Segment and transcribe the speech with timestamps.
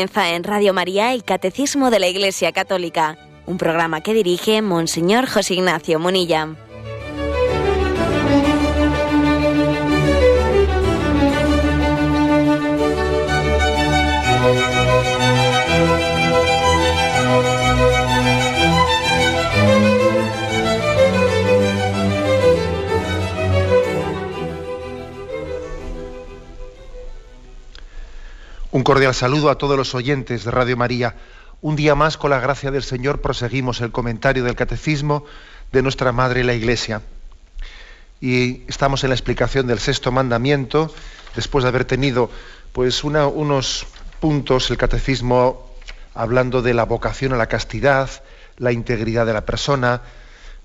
[0.00, 5.28] Comienza en Radio María el Catecismo de la Iglesia Católica, un programa que dirige Monseñor
[5.28, 6.56] José Ignacio Munilla.
[28.80, 31.14] Un cordial saludo a todos los oyentes de Radio María.
[31.60, 35.26] Un día más, con la gracia del Señor, proseguimos el comentario del Catecismo
[35.70, 37.02] de nuestra Madre la Iglesia.
[38.22, 40.90] Y estamos en la explicación del sexto mandamiento,
[41.36, 42.30] después de haber tenido
[42.72, 43.86] pues unos
[44.18, 45.70] puntos, el Catecismo
[46.14, 48.08] hablando de la vocación a la castidad,
[48.56, 50.00] la integridad de la persona,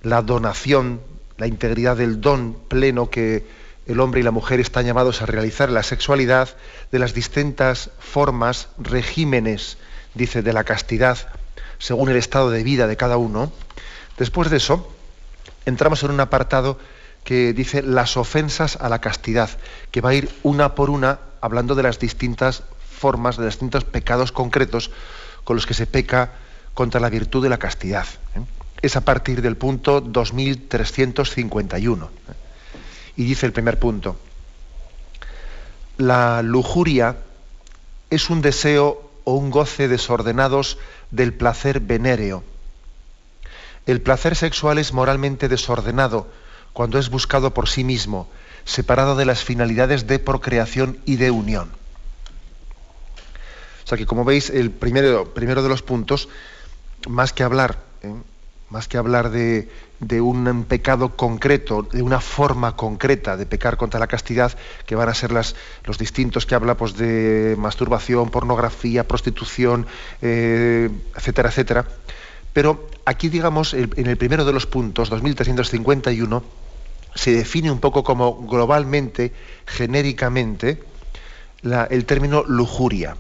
[0.04, 1.02] la donación,
[1.36, 3.46] la integridad del don pleno que
[3.86, 6.50] el hombre y la mujer están llamados a realizar la sexualidad
[6.92, 9.78] de las distintas formas, regímenes,
[10.14, 11.18] dice, de la castidad,
[11.78, 13.52] según el estado de vida de cada uno.
[14.18, 14.92] Después de eso,
[15.66, 16.80] entramos en un apartado
[17.24, 19.50] que dice las ofensas a la castidad,
[19.92, 23.84] que va a ir una por una hablando de las distintas formas, de los distintos
[23.84, 24.92] pecados concretos
[25.44, 26.34] con los que se peca
[26.74, 28.06] contra la virtud de la castidad.
[28.36, 28.42] ¿eh?
[28.82, 32.10] Es a partir del punto 2351.
[33.18, 34.18] Y dice el primer punto,
[35.98, 37.18] la lujuria
[38.10, 40.78] es un deseo o un goce desordenados
[41.12, 42.44] del placer venéreo.
[43.86, 46.28] El placer sexual es moralmente desordenado
[46.74, 48.28] cuando es buscado por sí mismo,
[48.66, 51.70] separado de las finalidades de procreación y de unión.
[53.86, 56.28] O sea que como veis, el primero, primero de los puntos,
[57.08, 58.14] más que hablar, ¿eh?
[58.70, 59.70] más que hablar de,
[60.00, 64.52] de un pecado concreto, de una forma concreta de pecar contra la castidad,
[64.86, 69.88] que van a ser los distintos que habla pues, de masturbación, pornografía, prostitución,
[70.22, 71.86] eh, etcétera, etcétera.
[72.54, 76.44] Pero aquí, digamos, en el primero de los puntos, 2351,
[77.14, 79.34] se define un poco como globalmente,
[79.66, 80.82] genéricamente,
[81.90, 83.16] el término lujuria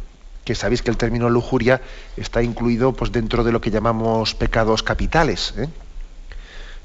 [0.45, 1.81] que sabéis que el término lujuria
[2.15, 5.55] está incluido pues, dentro de lo que llamamos pecados capitales.
[5.57, 5.67] ¿eh?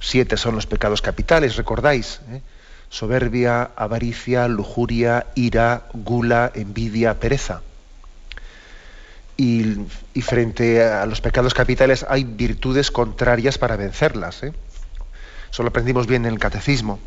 [0.00, 2.20] Siete son los pecados capitales, recordáis.
[2.30, 2.40] ¿eh?
[2.88, 7.62] Soberbia, avaricia, lujuria, ira, gula, envidia, pereza.
[9.36, 9.86] Y,
[10.22, 14.42] frente a los pecados capitales hay virtudes contrarias para vencerlas.
[14.42, 14.52] ¿eh?
[15.50, 16.98] Eso lo aprendimos bien en el catecismo.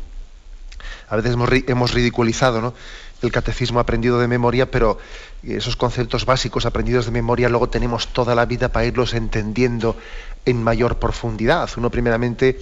[1.08, 2.74] A veces hemos, ridiculizado
[3.22, 4.98] el catecismo aprendido de memoria, pero
[5.42, 9.96] esos conceptos básicos aprendidos de memoria luego tenemos toda la vida para irlos entendiendo
[10.44, 11.68] en mayor profundidad.
[11.76, 12.60] Uno primeramente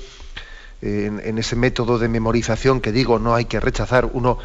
[0.83, 4.39] en, ese método de memorización que digo no hay que rechazar, uno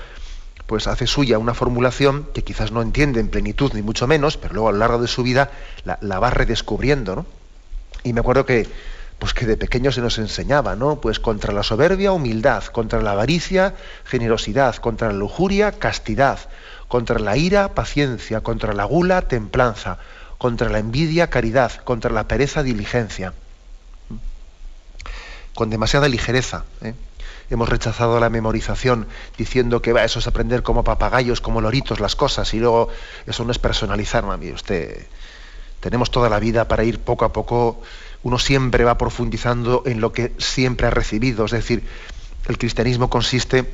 [0.68, 4.54] pues hace suya una formulación que quizás no entiende en plenitud ni mucho menos, pero
[4.54, 5.50] luego a lo largo de su vida
[5.86, 7.26] la, va redescubriendo, ¿no?
[8.04, 8.68] Y me acuerdo que,
[9.20, 11.02] pues que de pequeño se nos enseñaba, ¿no?
[11.02, 13.74] Pues contra la soberbia, humildad, contra la avaricia,
[14.06, 16.40] generosidad, contra la lujuria, castidad,
[16.88, 19.98] contra la ira, paciencia, contra la gula, templanza,
[20.38, 23.34] contra la envidia, caridad, contra la pereza, diligencia
[25.58, 26.66] con demasiada ligereza.
[26.84, 26.94] ¿eh?
[27.50, 29.08] Hemos rechazado la memorización
[29.40, 32.90] diciendo que va, eso es aprender como papagayos, como loritos las cosas, y luego
[33.26, 34.52] eso no es personalizar, mami.
[34.52, 35.08] Usted,
[35.80, 37.82] tenemos toda la vida para ir poco a poco,
[38.24, 41.46] uno siempre va profundizando en lo que siempre ha recibido.
[41.46, 41.84] Es decir,
[42.48, 43.66] el cristianismo consiste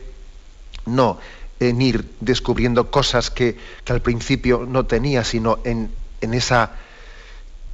[0.85, 1.19] no
[1.59, 5.89] en ir descubriendo cosas que, al principio no tenía, sino en,
[6.21, 6.71] esa,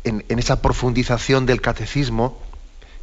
[0.03, 2.37] en esa profundización del catecismo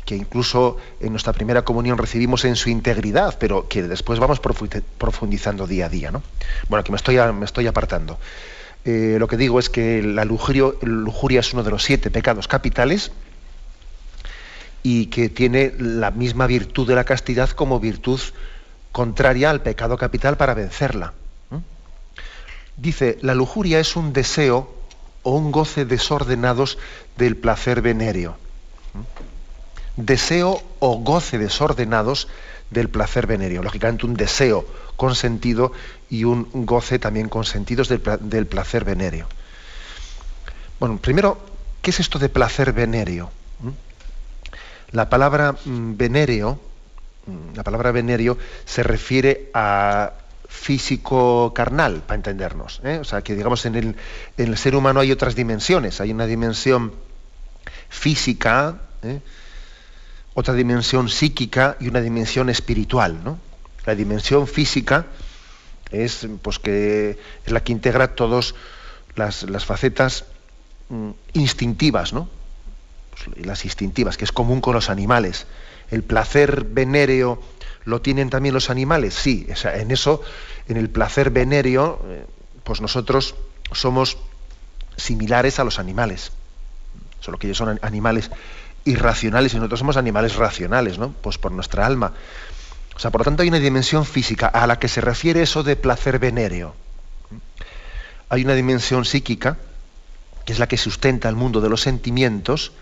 [0.06, 5.66] que incluso en nuestra primera comunión recibimos en su integridad, pero que después vamos profundizando
[5.66, 6.12] día a día.
[6.12, 6.22] ¿no?
[6.68, 8.18] Bueno, aquí me estoy, me estoy apartando.
[8.84, 13.10] Eh, lo que digo es que la lujuria es uno de los siete pecados capitales
[14.86, 18.20] y que tiene la misma virtud de la castidad como virtud
[18.92, 21.12] contraria al pecado capital para vencerla.
[22.76, 24.72] Dice, la lujuria es un deseo
[25.24, 26.78] o un goce desordenados
[27.16, 28.36] del placer venéreo
[29.96, 32.28] deseo o goce desordenados
[32.70, 33.62] del placer venéreo.
[33.62, 34.66] Lógicamente un deseo
[34.96, 35.72] consentido
[36.08, 39.26] y un goce también consentidos del, del placer venéreo.
[40.78, 41.40] Bueno, primero,
[41.82, 43.30] ¿qué es esto de placer venéreo?
[44.96, 46.58] La palabra mm, venéreo,
[47.26, 50.14] mm, la palabra venéreo se refiere a
[50.48, 52.80] físico carnal, para entendernos.
[52.82, 52.96] ¿eh?
[52.98, 53.96] O sea, que digamos en el,
[54.38, 56.00] en el, ser humano hay otras dimensiones.
[56.00, 56.94] Hay una dimensión
[57.90, 59.20] física, ¿eh?
[60.32, 63.18] otra dimensión psíquica y una dimensión espiritual.
[63.84, 65.04] La dimensión física
[65.90, 68.54] es, pues, que es la que integra todas
[69.14, 70.24] las, facetas
[70.88, 72.30] mm, instintivas, ¿no?
[73.24, 75.46] Pues las instintivas, que es común con los animales.
[75.90, 77.40] El placer venéreo
[77.84, 79.46] lo tienen también los animales, sí.
[79.64, 80.22] en eso,
[80.68, 82.26] en el placer venéreo, eh,
[82.64, 83.36] pues nosotros
[83.72, 84.18] somos
[84.96, 86.32] similares a los animales.
[87.20, 88.30] Solo que ellos son animales
[88.84, 91.12] irracionales y nosotros somos animales racionales, ¿no?
[91.12, 92.12] Pues por nuestra alma.
[92.94, 95.62] O sea, por lo tanto hay una dimensión física a la que se refiere eso
[95.62, 96.74] de placer venéreo.
[98.28, 99.58] Hay una dimensión psíquica,
[100.44, 102.72] que es la que sustenta el mundo de los sentimientos,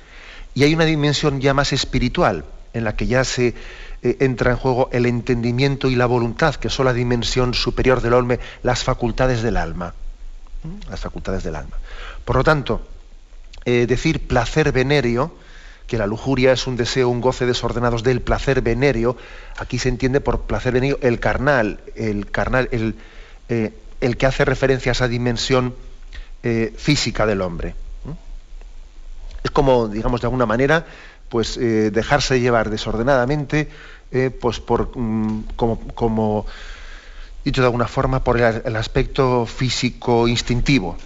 [0.54, 3.54] y hay una dimensión ya más espiritual, en la que ya se
[4.02, 8.14] eh, entra en juego el entendimiento y la voluntad, que son la dimensión superior del
[8.14, 9.94] alma, las facultades del alma.
[10.88, 11.76] Las facultades del alma.
[12.24, 12.86] Por lo tanto,
[13.64, 15.34] eh, decir placer venéreo,
[15.86, 19.16] que la lujuria es un deseo, un goce desordenados del placer venéreo,
[19.58, 22.94] aquí se entiende por placer venéreo el carnal, el carnal, el,
[23.50, 25.74] eh, el que hace referencia a esa dimensión
[26.76, 27.74] física del hombre.
[29.44, 30.86] Es como, digamos, de alguna manera,
[31.28, 33.68] pues eh, dejarse llevar desordenadamente,
[34.10, 36.46] eh, pues por mm, como,
[37.44, 40.96] dicho de alguna forma, por el, aspecto físico instintivo.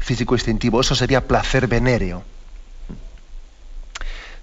[0.00, 0.80] Físico instintivo.
[0.80, 2.22] Eso sería placer venéreo.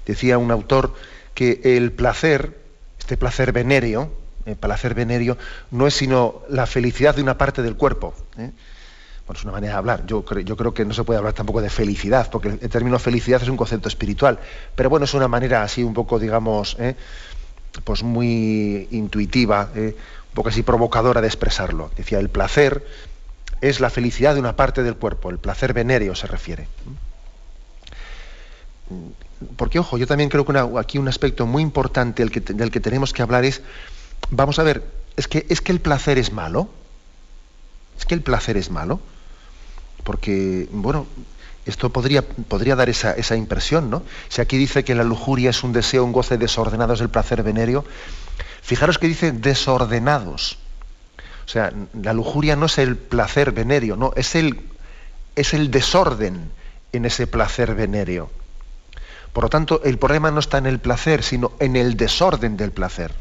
[0.06, 0.96] Decía un autor
[1.34, 2.58] que el placer,
[3.00, 4.12] este placer venéreo,
[4.46, 5.38] el placer venéreo,
[5.70, 8.16] no es sino la felicidad de una parte del cuerpo.
[9.26, 10.06] Bueno, es una manera de hablar.
[10.06, 13.50] Yo, creo que no se puede hablar tampoco de felicidad, porque el término felicidad es
[13.50, 14.40] un concepto espiritual.
[14.76, 16.96] Pero bueno, es una manera así un poco, digamos, ¿eh?
[17.84, 19.96] pues muy intuitiva, ¿eh?
[20.30, 21.90] un poco así provocadora de expresarlo.
[21.98, 22.86] Decía, el placer
[23.62, 26.68] es la felicidad de una parte del cuerpo, el placer venéreo se refiere.
[29.58, 32.80] Porque, ojo, yo también creo que aquí un aspecto muy importante del que, del que
[32.80, 33.64] tenemos que hablar es,
[34.30, 34.84] vamos a ver,
[35.18, 36.70] es que, es que el placer es malo.
[37.98, 39.00] Es que el placer es malo
[40.06, 41.08] porque, bueno,
[41.66, 44.04] esto podría, podría dar esa, impresión, ¿no?
[44.30, 47.42] Si aquí dice que la lujuria es un deseo, un goce desordenado, es el placer
[47.42, 47.84] venéreo,
[48.62, 50.60] fijaros que dice desordenados.
[51.46, 54.62] O sea, la lujuria no es el placer venéreo, no, es el,
[55.36, 56.52] es el desorden
[56.94, 58.30] en ese placer venéreo.
[59.34, 62.72] Por lo tanto, el problema no está en el placer, sino en el desorden del
[62.72, 63.12] placer.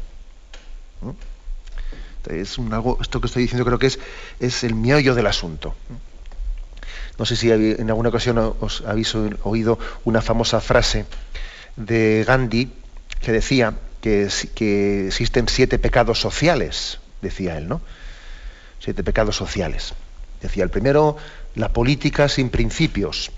[2.29, 3.99] Es un, algo, esto que estoy diciendo creo que es,
[4.39, 5.75] es el miollo del asunto.
[7.17, 11.05] No sé si en alguna ocasión os habéis oído una famosa frase
[11.75, 12.71] de Gandhi
[13.21, 17.81] que decía que, que existen siete pecados sociales, decía él, ¿no?
[18.79, 19.93] Siete pecados sociales.
[20.41, 21.17] Decía el primero,
[21.55, 23.31] la política sin principios.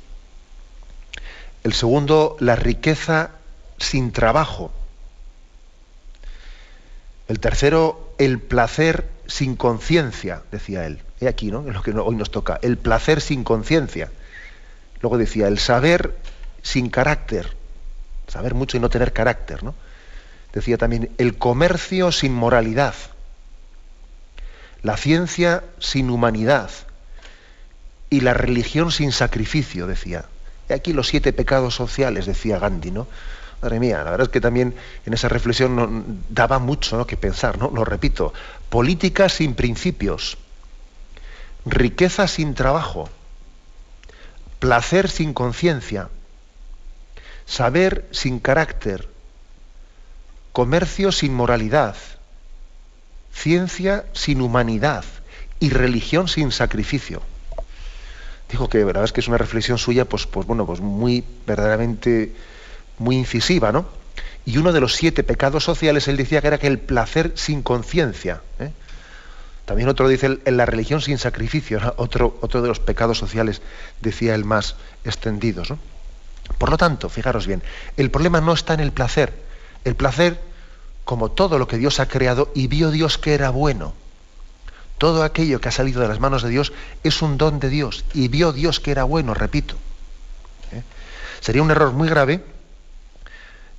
[1.64, 3.32] El segundo, la riqueza
[3.78, 4.72] sin trabajo.
[7.28, 11.02] El tercero, el placer sin conciencia, decía él.
[11.20, 11.68] He aquí, ¿no?
[11.68, 12.60] Es lo que hoy nos toca.
[12.62, 14.12] El placer sin conciencia.
[15.02, 16.16] Luego decía, el saber
[16.62, 17.56] sin carácter.
[18.28, 19.74] Saber mucho y no tener carácter, ¿no?
[20.54, 22.96] Decía también, el comercio sin moralidad.
[24.84, 26.70] La ciencia sin humanidad.
[28.10, 30.26] Y la religión sin sacrificio, decía.
[30.70, 33.08] He aquí los siete pecados sociales, decía Gandhi, ¿no?
[33.62, 34.76] Madre mía, la verdad es que también
[35.06, 37.72] en esa reflexión daba mucho que pensar, ¿no?
[37.74, 38.34] Lo repito,
[38.70, 40.38] política sin principios,
[41.70, 43.10] riqueza sin trabajo,
[44.60, 46.10] placer sin conciencia,
[47.46, 49.08] saber sin carácter,
[50.54, 51.96] comercio sin moralidad,
[53.34, 55.06] ciencia sin humanidad
[55.60, 57.22] y religión sin sacrificio.
[58.50, 61.24] Dijo que la verdad es que es una reflexión suya, pues, pues bueno, pues muy
[61.46, 62.34] verdaderamente
[62.98, 63.86] muy incisiva, ¿no?
[64.46, 67.62] Y uno de los siete pecados sociales, él decía que era que el placer sin
[67.62, 68.42] conciencia.
[68.60, 68.72] ¿eh?
[69.68, 73.62] También otro dice en la religión sin sacrificio, otro, otro de los pecados sociales,
[74.00, 75.74] decía el más extendidos.
[76.58, 77.62] Por lo tanto, fijaros bien,
[77.98, 79.34] el problema no está en el placer.
[79.84, 80.40] El placer,
[81.04, 83.94] como todo lo que Dios ha creado, y vio Dios que era bueno.
[85.00, 86.72] Todo aquello que ha salido de las manos de Dios
[87.04, 89.76] es un don de Dios, y vio Dios que era bueno, repito.
[90.72, 90.82] ¿eh?
[91.42, 92.42] Sería un error muy grave,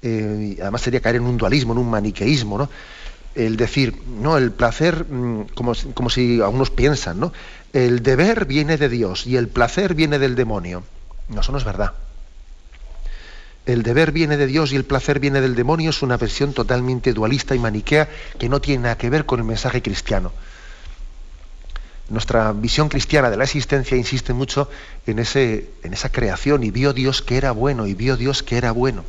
[0.02, 2.68] eh, además sería caer en un dualismo, en un maniqueísmo, ¿no?
[3.35, 7.32] El decir, no, el placer, mm, como, como si algunos piensan, ¿no?
[7.73, 10.82] El deber viene de Dios y el placer viene del demonio.
[11.28, 11.92] No, eso no es verdad.
[13.66, 17.12] El deber viene de Dios y el placer viene del demonio es una versión totalmente
[17.12, 18.08] dualista y maniquea
[18.38, 20.32] que no tiene nada que ver con el mensaje cristiano.
[22.08, 24.70] Nuestra visión cristiana de la existencia insiste mucho
[25.06, 28.56] en, ese, en esa creación y vio Dios que era bueno y vio Dios que
[28.56, 29.04] era bueno.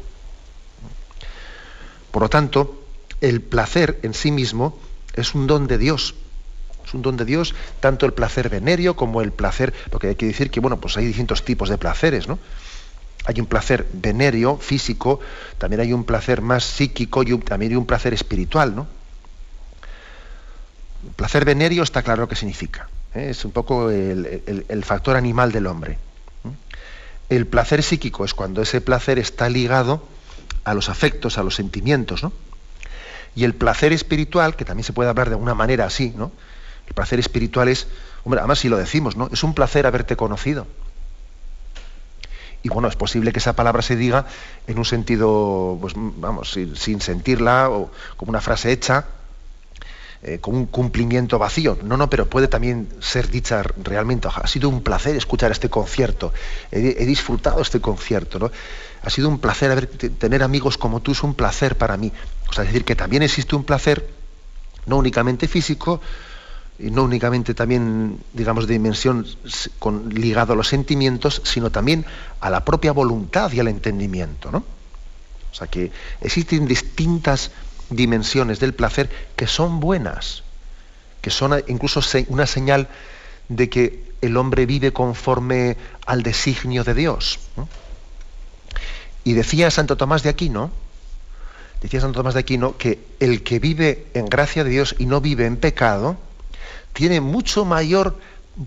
[2.12, 2.79] Por lo tanto,
[3.22, 4.78] el placer en sí mismo
[5.16, 6.16] es un don de Dios.
[6.86, 10.26] Es un don de Dios, tanto el placer venerio como el placer, porque hay que
[10.26, 12.40] decir que, bueno, pues hay distintos tipos de placeres, ¿no?
[13.26, 15.20] Hay un placer venerio, físico,
[15.58, 18.88] también hay un placer más psíquico y también hay un placer espiritual, ¿no?
[21.06, 22.90] El placer venerio está claro lo que significa.
[23.14, 23.28] ¿eh?
[23.30, 25.98] Es un poco el, factor animal del hombre.
[27.30, 30.04] El placer psíquico es cuando ese placer está ligado
[30.64, 32.34] a los afectos, a los sentimientos, ¿no?
[33.36, 36.32] Y el placer espiritual, que también se puede hablar de una manera así, ¿no?
[36.88, 37.88] El placer espiritual es,
[38.24, 39.30] hombre, además si lo decimos, ¿no?
[39.32, 40.66] Es un placer haberte conocido.
[42.62, 44.26] Y bueno, es posible que esa palabra se diga
[44.68, 49.06] en un sentido, pues vamos, sin, sentirla o como una frase hecha,
[50.22, 51.78] eh, con un cumplimiento vacío.
[51.84, 54.28] No, no, pero puede también ser dicha realmente.
[54.34, 56.34] Ha sido un placer escuchar este concierto.
[56.72, 58.40] He, disfrutado este concierto.
[58.40, 58.52] ¿no?
[59.04, 62.12] Ha sido un placer tener amigos como tú, es un placer para mí.
[62.50, 64.10] O sea, es decir, que también existe un placer,
[64.86, 66.02] no únicamente físico,
[66.80, 69.28] y no únicamente también, digamos, de dimensión
[69.80, 72.06] con, ligado a los sentimientos, sino también
[72.40, 74.64] a la propia voluntad y al entendimiento, ¿no?
[75.52, 75.92] O sea que
[76.22, 77.52] existen distintas
[77.90, 80.44] dimensiones del placer que son buenas,
[81.22, 82.88] que son incluso una señal
[83.50, 85.76] de que el hombre vive conforme
[86.06, 87.40] al designio de Dios.
[89.24, 90.72] Y decía Santo Tomás de Aquino,
[91.82, 95.22] decía Santo Tomás de Aquino, que el que vive en gracia de Dios y no
[95.22, 96.18] vive en pecado,
[96.94, 98.18] tiene mucho mayor,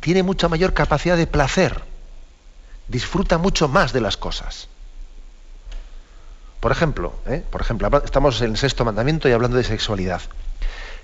[0.01, 1.83] tiene mucha mayor capacidad de placer,
[2.89, 4.69] disfruta mucho más de las cosas.
[6.61, 7.43] Por ejemplo, ¿eh?
[7.51, 10.23] por ejemplo, estamos en el sexto mandamiento y hablando de sexualidad.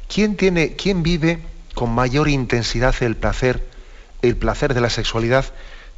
[0.07, 1.43] ¿Quién, tiene, ¿Quién vive
[1.75, 3.67] con mayor intensidad el placer,
[4.23, 5.45] el placer de la sexualidad,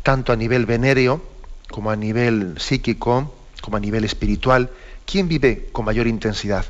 [0.02, 1.23] tanto a nivel venéreo
[1.71, 4.71] como a nivel psíquico, como a nivel espiritual?
[5.11, 6.64] ¿Quién vive con mayor intensidad?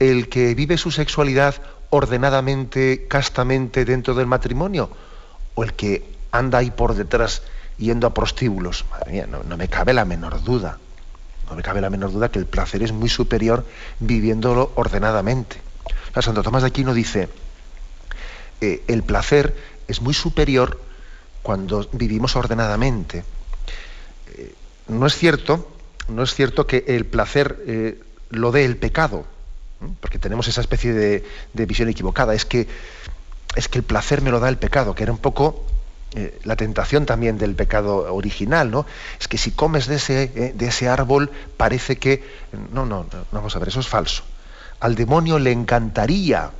[0.00, 1.54] ¿El que vive su sexualidad
[1.90, 4.90] ordenadamente, castamente dentro del matrimonio?
[5.54, 7.42] ¿O el que anda ahí por detrás
[7.76, 8.84] yendo a prostíbulos?
[8.90, 10.78] Madre mía, no, me cabe la menor duda.
[11.48, 13.64] No me cabe la menor duda que el placer es muy superior
[14.00, 15.58] viviéndolo ordenadamente.
[16.20, 17.28] Santo Tomás de Aquino dice,
[18.60, 19.56] eh, el placer
[19.86, 20.80] es muy superior
[21.42, 23.22] cuando vivimos ordenadamente.
[24.36, 24.52] Eh,
[24.88, 25.77] no es cierto,
[26.08, 28.00] no es cierto que el placer eh,
[28.30, 29.26] lo dé el pecado
[30.00, 32.66] porque tenemos esa especie de, visión equivocada, es que,
[33.54, 35.64] es que el placer me lo da el pecado, que era un poco
[36.14, 38.86] eh, la tentación también del pecado original, ¿no?
[39.20, 42.24] Es que si comes de ese, eh, de ese árbol parece que...
[42.72, 44.24] No, no, no, vamos a ver, eso es falso.
[44.80, 46.50] Al demonio le encantaría,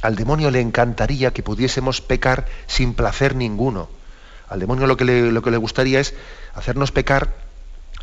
[0.00, 3.88] al demonio le encantaría que pudiésemos pecar sin placer ninguno.
[4.48, 6.14] Al demonio lo que lo que le gustaría es
[6.54, 7.43] hacernos pecar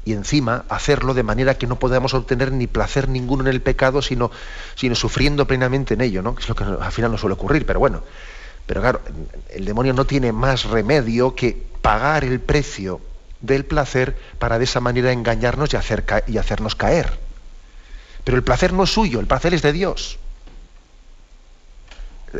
[0.03, 4.01] y encima hacerlo de manera que no podamos obtener ni placer ninguno en el pecado,
[4.01, 4.31] sino,
[4.75, 6.33] sino sufriendo plenamente en ello, ¿no?
[6.35, 8.03] Que es lo que al final no suele ocurrir, pero bueno.
[8.65, 9.01] Pero claro,
[9.49, 13.01] el demonio no tiene más remedio que pagar el precio
[13.41, 17.19] del placer para de esa manera engañarnos y, hacer y hacernos caer.
[18.23, 20.19] Pero el placer no es suyo, el placer es de Dios.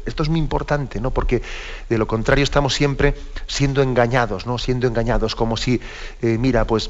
[0.06, 1.12] Esto es muy importante, ¿no?
[1.12, 1.42] Porque
[1.90, 3.14] de lo contrario estamos siempre
[3.48, 4.58] siendo engañados, ¿no?
[4.58, 5.82] Siendo engañados, como si,
[6.22, 6.90] eh, mira, pues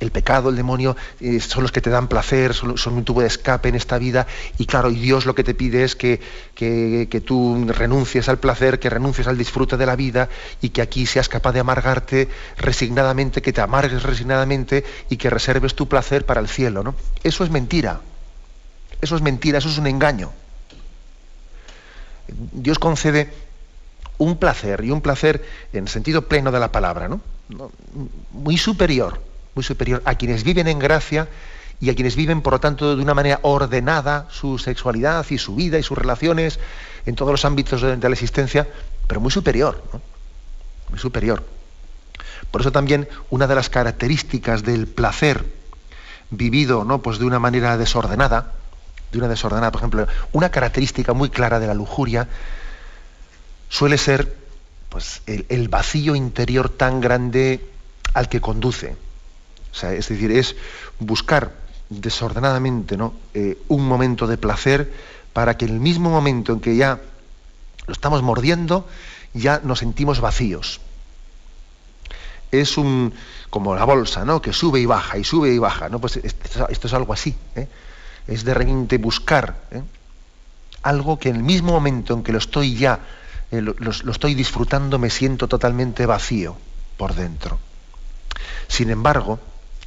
[0.00, 3.26] el pecado, el demonio, eh, son los que te dan placer, son, un tubo de
[3.26, 4.26] escape en esta vida,
[4.58, 6.20] y claro, y Dios lo que te pide es que,
[6.54, 10.28] que, tú renuncies al placer, que renuncies al disfrute de la vida,
[10.60, 15.74] y que aquí seas capaz de amargarte resignadamente, que te amargues resignadamente y que reserves
[15.74, 16.82] tu placer para el cielo.
[16.82, 16.94] ¿no?
[17.22, 18.00] Eso es mentira.
[19.00, 20.32] Eso es mentira, eso es un engaño.
[22.28, 23.32] Dios concede
[24.18, 27.20] un placer, y un placer en sentido pleno de la palabra, ¿no?
[28.32, 29.20] muy superior
[29.56, 31.28] muy superior a quienes viven en gracia
[31.80, 35.56] y a quienes viven, por lo tanto, de una manera ordenada su sexualidad y su
[35.56, 36.60] vida y sus relaciones
[37.06, 38.68] en todos los ámbitos de, la existencia,
[39.08, 39.82] pero muy superior,
[40.90, 41.42] muy superior.
[42.50, 45.44] Por eso también una de las características del placer
[46.30, 47.00] vivido ¿no?
[47.00, 48.52] pues de una manera desordenada,
[49.10, 52.28] de una desordenada, por ejemplo, una característica muy clara de la lujuria
[53.70, 54.36] suele ser
[54.90, 57.66] pues, el vacío interior tan grande
[58.12, 59.05] al que conduce
[59.82, 60.56] es decir, es
[60.98, 61.52] buscar
[61.88, 63.14] desordenadamente ¿no?
[63.34, 64.92] Eh, un momento de placer
[65.32, 67.00] para que en el mismo momento en que ya
[67.86, 68.88] lo estamos mordiendo,
[69.34, 70.80] ya nos sentimos vacíos.
[72.50, 73.12] Es un
[73.50, 74.40] como la bolsa, ¿no?
[74.40, 76.00] Que sube y baja y sube y baja, ¿no?
[76.00, 77.36] Pues esto, es algo así.
[77.54, 77.68] ¿eh?
[78.26, 79.82] Es de repente buscar ¿eh?
[80.82, 83.00] algo que en el mismo momento en que lo estoy ya,
[83.50, 86.56] lo estoy disfrutando, me siento totalmente vacío
[86.96, 87.58] por dentro.
[88.68, 89.38] Sin embargo,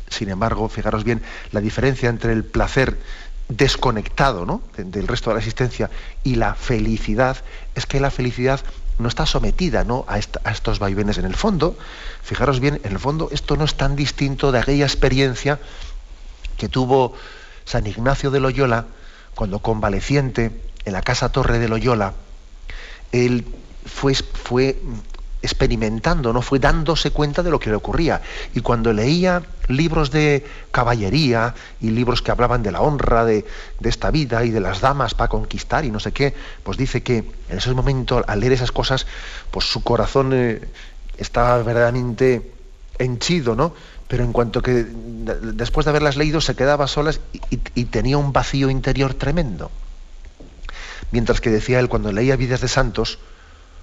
[0.10, 2.98] sin embargo, fijaros bien, la diferencia entre el placer
[3.48, 4.62] desconectado ¿no?
[4.78, 5.89] del resto de la existencia
[6.24, 7.38] y la felicidad
[7.75, 8.62] es que la felicidad
[9.00, 10.06] no está sometida ¿no?
[10.08, 11.18] A, estos vaivenes.
[11.18, 11.78] En el fondo,
[12.22, 15.60] fijaros bien, en el fondo esto no es tan distinto de aquella experiencia
[16.58, 17.13] que tuvo
[17.66, 18.86] San Ignacio de Loyola
[19.36, 20.51] cuando convaleciente
[20.86, 22.13] en la casa Torre de Loyola,
[23.12, 23.46] él
[23.86, 24.82] fue, fue
[25.41, 28.22] experimentando, no fue dándose cuenta de lo que le ocurría.
[28.53, 33.46] Y cuando leía libros de caballería y libros que hablaban de la honra de,
[33.84, 37.17] esta vida y de las damas para conquistar y no sé qué, pues dice que
[37.50, 39.08] en esos momentos, al leer esas cosas,
[39.51, 40.62] pues su corazón eh,
[41.17, 42.51] estaba verdaderamente
[42.98, 43.74] henchido, ¿no?
[44.08, 44.86] Pero en cuanto que
[45.53, 47.22] después de haberlas leído se quedaba solas
[47.75, 49.69] y tenía un vacío interior tremendo.
[51.12, 53.19] Mientras que decía él, cuando leía vidas de santos,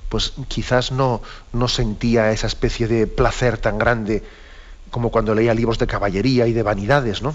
[0.09, 1.23] pues quizás no,
[1.53, 4.23] no sentía esa especie de placer tan grande
[4.91, 7.35] como cuando leía libros de caballería y de vanidades, ¿no?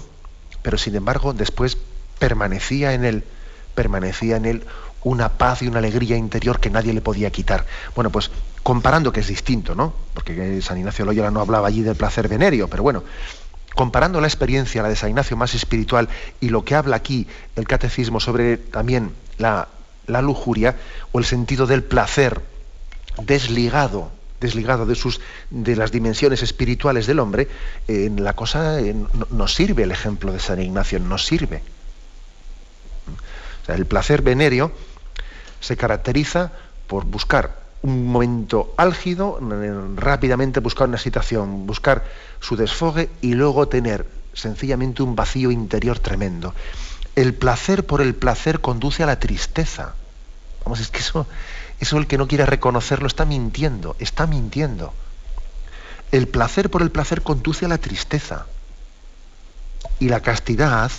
[0.62, 1.76] Pero sin embargo, después
[2.18, 3.24] permanecía en él,
[3.74, 4.62] permanecía en él
[5.04, 7.66] una paz y una alegría interior que nadie le podía quitar.
[7.94, 8.30] Bueno, pues
[8.62, 9.92] comparando que es distinto, ¿no?
[10.14, 13.02] Porque San Ignacio Loyola no hablaba allí del placer venerio, pero bueno,
[13.74, 16.08] comparando la experiencia, la de San Ignacio más espiritual,
[16.40, 17.26] y lo que habla aquí
[17.56, 19.68] el catecismo sobre también la,
[20.06, 20.76] la lujuria
[21.10, 22.40] o el sentido del placer
[23.18, 27.48] desligado, desligado de, sus, de las dimensiones espirituales del hombre,
[27.88, 28.78] en la cosa
[29.30, 31.62] nos sirve el ejemplo de San Ignacio, nos sirve.
[33.68, 34.72] el placer venéreo
[35.60, 36.52] se caracteriza
[36.86, 39.38] por buscar un momento álgido,
[39.96, 42.04] rápidamente buscar una situación, buscar
[42.40, 46.54] su desfogue y luego tener sencillamente un vacío interior tremendo.
[47.16, 49.94] El placer por el placer conduce a la tristeza.
[50.64, 51.26] Vamos, es que eso,
[51.82, 54.94] eso el que no quiere reconocerlo está mintiendo, está mintiendo.
[56.12, 58.46] El placer por el placer conduce a la tristeza.
[59.98, 60.92] Y la castidad,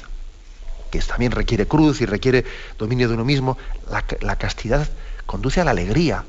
[0.91, 2.43] que también requiere cruz y requiere
[2.77, 3.57] dominio de uno mismo,
[3.89, 4.89] la, castidad
[5.25, 6.25] conduce a la alegría.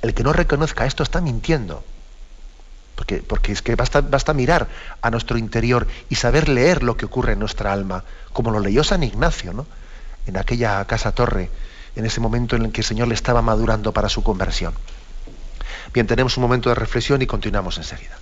[0.00, 1.84] El que no reconozca esto está mintiendo.
[2.94, 4.66] Porque, porque, es que basta, basta, mirar
[5.02, 8.82] a nuestro interior y saber leer lo que ocurre en nuestra alma, como lo leyó
[8.82, 9.66] San Ignacio, ¿no?
[10.26, 11.50] En aquella casa torre,
[11.96, 14.74] en ese momento en el que el Señor le estaba madurando para su conversión.
[15.92, 18.18] Bien, tenemos un momento de reflexión y continuamos enseguida.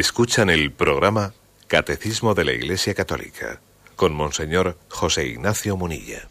[0.00, 1.34] Escuchan el programa
[1.66, 3.60] Catecismo de la Iglesia Católica
[3.96, 6.26] con Monseñor José Ignacio Munilla.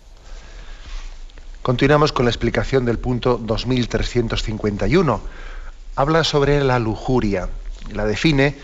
[1.62, 5.21] Continuamos con la explicación del punto 2351.
[5.95, 7.47] Habla sobre la lujuria.
[7.93, 8.55] La define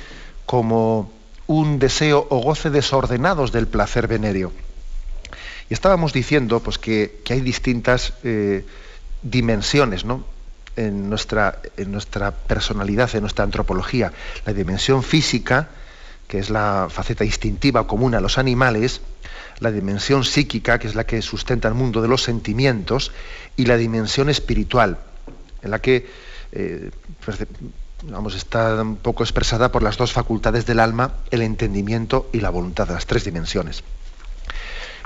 [0.47, 1.13] como
[1.45, 4.53] un deseo o goce desordenados del placer venéreo.
[5.69, 8.65] Y estábamos diciendo pues, que, hay distintas eh,
[9.21, 10.25] dimensiones, ¿no?
[10.75, 14.11] En nuestra, en nuestra personalidad, en nuestra antropología.
[14.45, 15.69] La dimensión física,
[16.27, 19.01] que es la faceta instintiva común a los animales,
[19.59, 23.11] la dimensión psíquica, que es la que sustenta el mundo de los sentimientos,
[23.55, 24.97] y la dimensión espiritual,
[25.61, 26.07] en la que
[26.51, 26.91] eh,
[27.23, 27.38] pues,
[28.03, 32.49] vamos, está un poco expresada por las dos facultades del alma, el entendimiento y la
[32.49, 33.83] voluntad, las tres dimensiones.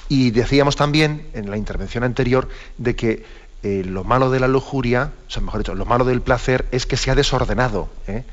[0.07, 3.23] Y decíamos también en la intervención anterior de que
[3.63, 6.85] eh, lo malo de la lujuria, o sea, mejor dicho, lo malo del placer es
[6.85, 7.89] que se ha desordenado.
[8.07, 8.23] ¿eh?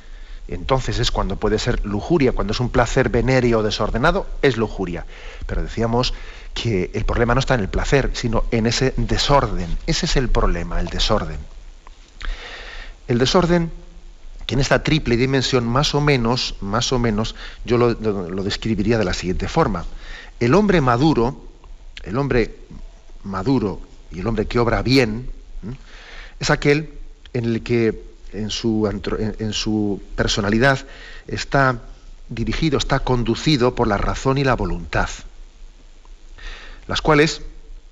[0.48, 5.04] Entonces es cuando puede ser lujuria, cuando es un placer venéreo desordenado, es lujuria.
[5.46, 6.14] Pero decíamos
[6.54, 9.76] que el problema no está en el placer, sino en ese desorden.
[9.86, 11.38] Ese es el problema, el desorden.
[13.08, 13.70] El desorden
[14.46, 17.34] que en esta triple dimensión más o menos, más o menos,
[17.64, 17.94] yo lo,
[18.44, 19.84] describiría de la siguiente forma.
[20.38, 21.48] El hombre maduro,
[22.04, 22.56] el hombre
[23.24, 25.30] maduro y el hombre que obra bien,
[26.38, 26.90] es aquel
[27.32, 30.86] en el que en su, personalidad
[31.26, 31.80] está
[32.28, 35.08] dirigido, está conducido por la razón y la voluntad,
[36.86, 37.42] las cuales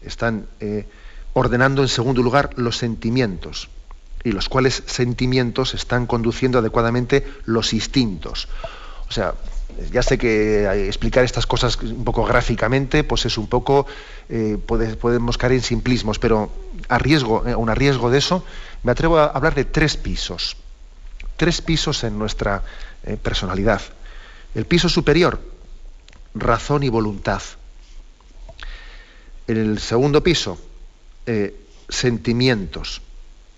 [0.02, 0.86] están eh,
[1.32, 3.68] ordenando en segundo lugar los sentimientos
[4.22, 8.48] y los cuales sentimientos están conduciendo adecuadamente los instintos.
[9.08, 9.34] O sea,
[9.90, 13.86] ya sé que explicar estas cosas un poco gráficamente, pues es un poco,
[14.28, 16.50] eh, podemos caer en simplismos, pero
[16.88, 18.44] a riesgo, eh, un riesgo de eso,
[18.82, 20.56] me atrevo a hablar de tres pisos.
[21.36, 22.62] Tres pisos en nuestra
[23.04, 23.82] eh, personalidad.
[24.54, 25.40] El piso superior,
[26.34, 27.42] razón y voluntad.
[29.46, 30.58] El segundo piso,
[31.88, 33.02] sentimientos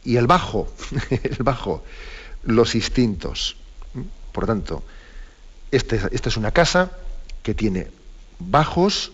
[0.04, 0.72] y el bajo,
[1.10, 1.84] el bajo,
[2.44, 3.56] los instintos.
[4.32, 4.82] Por tanto,
[5.70, 6.92] este, esta es una casa
[7.42, 7.88] que tiene
[8.38, 9.12] bajos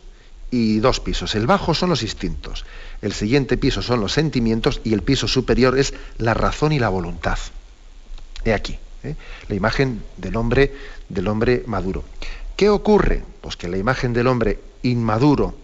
[0.51, 1.35] y dos pisos.
[1.35, 2.65] El bajo son los instintos,
[3.01, 6.89] el siguiente piso son los sentimientos y el piso superior es la razón y la
[6.89, 7.39] voluntad.
[8.45, 9.17] He aquí, ¿eh?
[9.49, 10.75] la imagen del hombre,
[11.09, 12.05] del hombre maduro.
[12.57, 13.25] ¿Qué ocurre?
[13.41, 15.55] Pues que la imagen del hombre inmaduro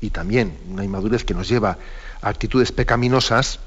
[0.00, 1.78] y también una inmadurez que nos lleva
[2.22, 3.60] a actitudes pecaminosas,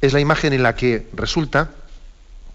[0.00, 1.70] es la imagen en la que resulta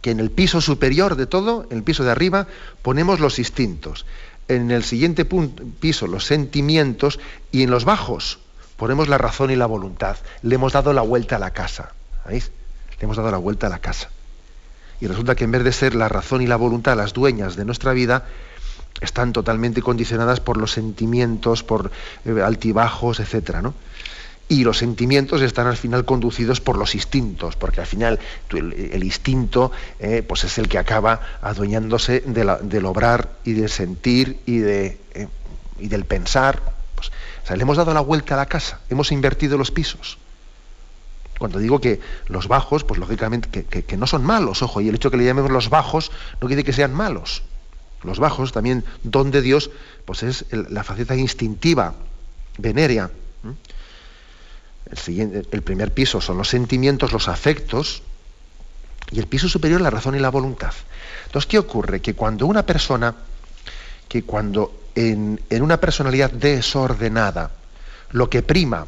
[0.01, 2.47] que en el piso superior de todo, en el piso de arriba,
[2.81, 4.05] ponemos los instintos,
[4.47, 7.19] en el siguiente piso los sentimientos
[7.51, 8.39] y en los bajos
[8.77, 10.17] ponemos la razón y la voluntad.
[10.43, 11.93] Le hemos dado la vuelta a la casa.
[12.27, 12.51] ¿Veis?
[12.99, 14.09] Le hemos dado la vuelta a la casa.
[15.01, 17.65] Y resulta que en vez de ser la razón y la voluntad las dueñas de
[17.65, 18.25] nuestra vida,
[19.01, 21.91] están totalmente condicionadas por los sentimientos, por
[22.25, 23.73] eh, altibajos, etcétera, ¿no?
[24.49, 28.19] Y los sentimientos están al final conducidos por los instintos, porque al final
[28.51, 34.59] el, instinto eh, pues es el que acaba adueñándose del obrar y del sentir y,
[34.59, 35.27] de, eh,
[35.79, 36.61] y del pensar.
[36.95, 40.17] Pues, o sea, le hemos dado la vuelta a la casa, hemos invertido los pisos.
[41.37, 45.09] Cuando digo que los bajos, pues lógicamente que, no son malos, ojo, y el hecho
[45.09, 47.43] de que le llamemos los bajos no quiere que sean malos.
[48.03, 49.69] Los bajos también, don de Dios,
[50.05, 51.93] pues es la faceta instintiva,
[52.57, 53.11] venérea.
[55.07, 58.03] El, primer piso son los sentimientos, los afectos,
[59.11, 60.73] y el piso superior la razón y la voluntad.
[61.25, 62.01] Entonces, ¿qué ocurre?
[62.01, 63.15] Que cuando una persona,
[64.07, 67.51] que cuando en, una personalidad desordenada,
[68.11, 68.87] lo que prima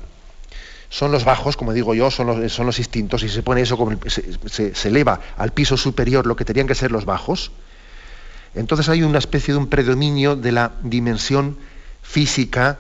[0.90, 3.78] son los bajos, como digo yo, son los, son los instintos, y se pone eso
[3.78, 7.52] como se, se, eleva al piso superior lo que tenían que ser los bajos,
[8.56, 11.58] entonces hay una especie de un predominio de la dimensión
[12.02, 12.80] física,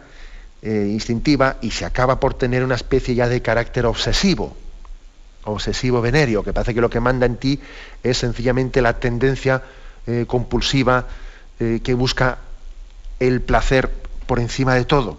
[0.62, 4.58] eh, instintiva y se acaba por tener una especie ya de carácter obsesivo,
[5.46, 7.62] obsesivo venerio, que parece que lo que manda en ti
[8.04, 9.64] es sencillamente la tendencia
[10.06, 11.08] eh, compulsiva
[11.62, 12.40] eh, que busca
[13.22, 13.90] el placer
[14.28, 15.18] por encima de todo.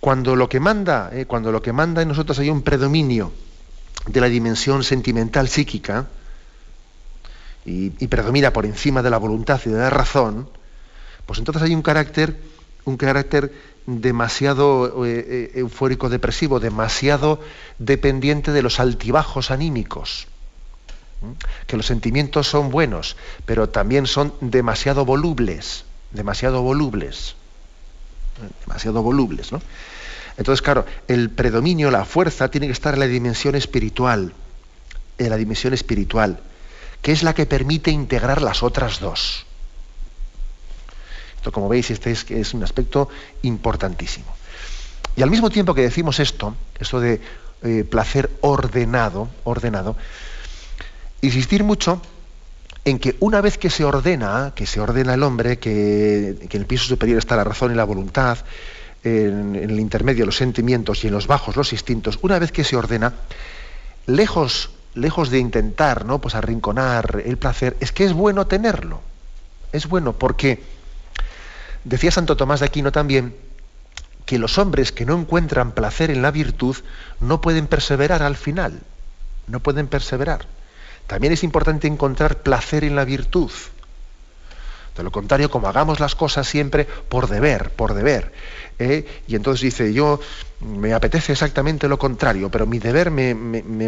[0.00, 3.30] Cuando lo que manda, cuando lo que manda en nosotros hay un predominio
[4.06, 6.06] de la dimensión sentimental psíquica
[7.66, 10.48] y, y predomina por encima de la voluntad y de la razón,
[11.26, 12.40] pues entonces hay un carácter
[12.84, 13.52] un carácter
[13.86, 17.40] demasiado eh, eh, eufórico depresivo, demasiado
[17.78, 20.26] dependiente de los altibajos anímicos.
[21.66, 27.36] Que los sentimientos son buenos, pero también son demasiado volubles, demasiado volubles.
[28.66, 29.60] Demasiado volubles, ¿no?
[30.38, 34.32] Entonces, claro, el predominio, la fuerza, tiene que estar en la dimensión espiritual,
[35.18, 36.40] en la dimensión espiritual,
[37.02, 39.44] que es la que permite integrar las otras dos.
[41.40, 43.08] Esto, como veis, este es, un aspecto
[43.40, 44.26] importantísimo.
[45.16, 47.18] Y al mismo tiempo que decimos esto, esto de
[47.62, 49.96] eh, placer ordenado, ordenado,
[51.22, 52.02] insistir mucho
[52.84, 56.66] en que una vez que se ordena, que se ordena el hombre, que, en el
[56.66, 58.36] piso superior está la razón y la voluntad,
[59.02, 62.76] en, el intermedio los sentimientos y en los bajos los instintos, una vez que se
[62.76, 63.14] ordena,
[64.06, 66.20] lejos, lejos de intentar ¿no?
[66.20, 69.00] pues arrinconar el placer, es que es bueno tenerlo.
[69.72, 70.79] Es bueno porque
[71.84, 73.34] Decía Santo Tomás de Aquino también
[74.26, 76.76] que los hombres que no encuentran placer en la virtud
[77.20, 78.80] no pueden perseverar al final.
[79.46, 80.46] no pueden perseverar.
[81.08, 83.50] También es importante encontrar placer en la virtud.
[84.96, 88.32] De lo contrario, como hagamos las cosas siempre por deber, por deber.
[88.78, 89.06] ¿eh?
[89.26, 90.20] Y entonces dice, yo
[90.60, 93.34] me apetece exactamente lo contrario, pero mi deber me,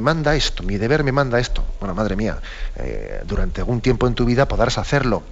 [0.01, 1.65] manda esto, mi deber me manda esto.
[1.79, 2.39] Bueno, madre mía,
[2.77, 5.23] eh, durante algún tiempo en tu vida podrás hacerlo.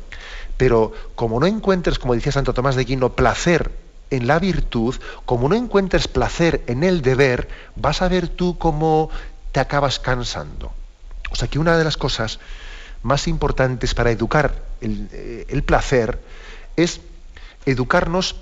[0.61, 3.73] Pero como no encuentres, como decía Santo Tomás de Aquino, placer
[4.11, 4.95] en la virtud,
[5.25, 9.09] como no encuentres placer en el deber, vas a ver tú cómo
[9.53, 10.71] te acabas cansando.
[11.31, 12.41] O sea que una de las cosas
[13.03, 16.21] más importantes para educar el, eh, el placer
[16.77, 17.01] es
[17.65, 18.37] educarnos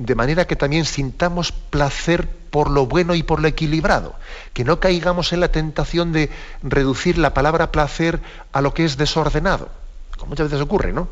[0.00, 4.16] de manera que también sintamos placer por lo bueno y por lo equilibrado,
[4.52, 6.28] que no caigamos en la tentación de
[6.64, 8.20] reducir la palabra placer
[8.52, 9.68] a lo que es desordenado,
[10.16, 11.06] como muchas veces ocurre, ¿no?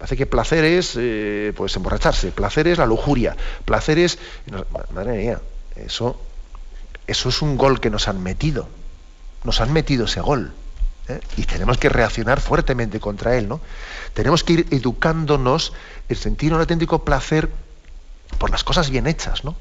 [0.00, 3.36] Parece que placer es eh, pues emborracharse, placer es la lujuria,
[3.66, 4.18] placer es.
[4.94, 5.42] Madre mía,
[5.76, 6.18] eso,
[7.06, 8.66] eso es un gol que nos han metido.
[9.44, 10.54] Nos han metido ese gol.
[11.06, 11.20] ¿eh?
[11.36, 13.60] Y tenemos que reaccionar fuertemente contra él, ¿no?
[14.14, 15.74] Tenemos que ir educándonos
[16.08, 17.50] el sentir un auténtico placer
[18.38, 19.54] por las cosas bien hechas, ¿no?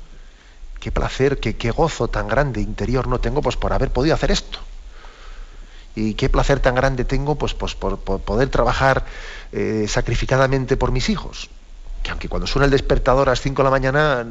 [0.79, 4.31] Qué placer, qué, qué gozo tan grande interior no tengo pues por haber podido hacer
[4.31, 4.59] esto
[5.95, 9.05] y qué placer tan grande tengo pues, pues por, poder trabajar
[9.51, 11.49] eh, sacrificadamente por mis hijos.
[12.03, 14.25] Que aunque cuando suena el despertador a las 5 de la mañana,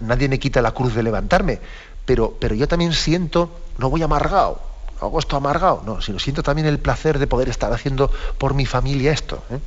[0.00, 1.60] nadie me quita la cruz de levantarme,
[2.04, 4.60] pero, pero yo también siento, no voy amargado,
[5.00, 8.52] no hago esto amargado, no, sino siento también el placer de poder estar haciendo por
[8.52, 9.42] mi familia esto.
[9.50, 9.58] ¿eh?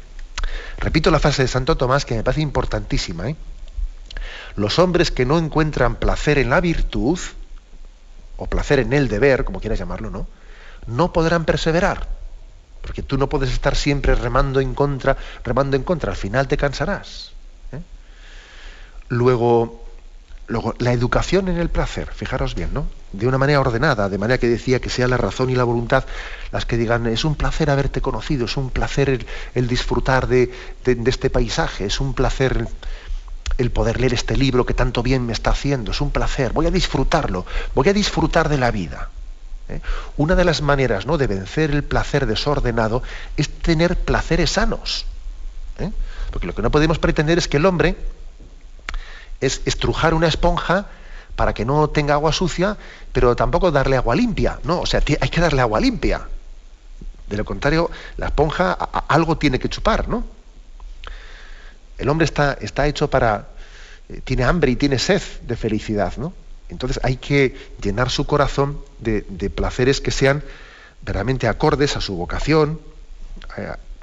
[0.77, 3.29] Repito la frase de Santo Tomás que me parece importantísima.
[3.29, 3.35] ¿eh?
[4.55, 7.19] Los hombres que no encuentran placer en la virtud,
[8.37, 10.27] o placer en el deber, como quieras llamarlo, ¿no?
[10.87, 12.07] No podrán perseverar.
[12.81, 16.57] Porque tú no puedes estar siempre remando en contra, remando en contra, al final te
[16.57, 17.31] cansarás.
[17.71, 17.81] ¿eh?
[19.09, 19.85] Luego,
[20.47, 22.87] luego, la educación en el placer, fijaros bien, ¿no?
[23.11, 26.05] De una manera ordenada, de manera que decía que sea la razón y la voluntad
[26.51, 30.51] las que digan, es un placer haberte conocido, es un placer el, disfrutar de,
[30.85, 32.67] de, este paisaje, es un placer
[33.57, 36.67] el poder leer este libro que tanto bien me está haciendo, es un placer, voy
[36.67, 39.09] a disfrutarlo, voy a disfrutar de la vida.
[39.69, 39.81] ¿Eh?
[40.17, 41.17] Una de las maneras ¿no?
[41.17, 43.03] de vencer el placer desordenado
[43.37, 45.05] es tener placeres sanos.
[45.79, 45.91] ¿eh?
[46.31, 47.95] Porque lo que no podemos pretender es que el hombre
[49.41, 50.87] es estrujar una esponja
[51.35, 52.75] para que no tenga agua sucia,
[53.13, 54.59] pero tampoco darle agua limpia.
[54.63, 56.27] No, o sea, hay que darle agua limpia.
[57.27, 60.25] De lo contrario, la esponja algo tiene que chupar, ¿no?
[61.97, 63.47] El hombre está, está hecho para.
[64.09, 66.33] Eh, tiene hambre y tiene sed de felicidad, ¿no?
[66.69, 70.43] Entonces hay que llenar su corazón de, placeres que sean
[71.01, 72.79] verdaderamente acordes a su vocación,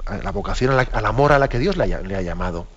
[0.05, 2.67] a, la vocación, al amor a la que Dios le, ha llamado.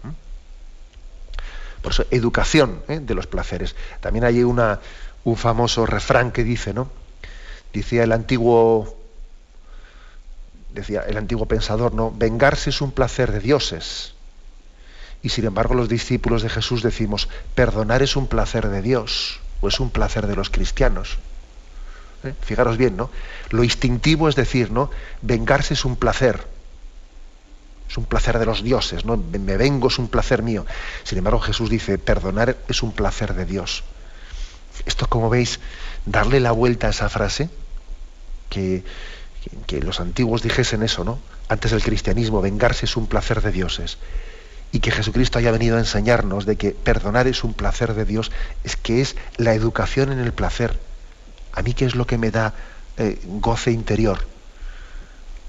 [1.82, 3.00] Por eso, educación ¿eh?
[3.00, 3.74] de los placeres.
[4.00, 6.88] También hay un famoso refrán que dice, ¿no?
[7.72, 8.96] Decía el antiguo,
[10.72, 12.12] decía el antiguo pensador, ¿no?
[12.12, 14.14] Vengarse es un placer de dioses.
[15.22, 19.68] Y sin embargo, los discípulos de Jesús decimos, perdonar es un placer de Dios o
[19.68, 21.18] es un placer de los cristianos.
[22.24, 22.34] ¿Eh?
[22.42, 23.10] Fijaros bien, ¿no?
[23.50, 24.90] Lo instintivo es decir, ¿no?
[25.22, 26.46] Vengarse es un placer.
[27.88, 29.16] Es un placer de los dioses, ¿no?
[29.16, 30.66] Me vengo es un placer mío.
[31.02, 33.82] Sin embargo, Jesús dice, perdonar es un placer de Dios.
[34.86, 35.60] Esto, como veis,
[36.06, 37.50] darle la vuelta a esa frase,
[38.48, 38.84] que,
[39.66, 41.18] que los antiguos dijesen eso, ¿no?
[41.48, 43.98] Antes del cristianismo, vengarse es un placer de dioses
[44.72, 48.30] y que Jesucristo haya venido a enseñarnos de que perdonar es un placer de Dios,
[48.64, 50.78] es que es la educación en el placer.
[51.52, 52.54] A mí qué es lo que me da
[52.96, 54.26] eh, goce interior.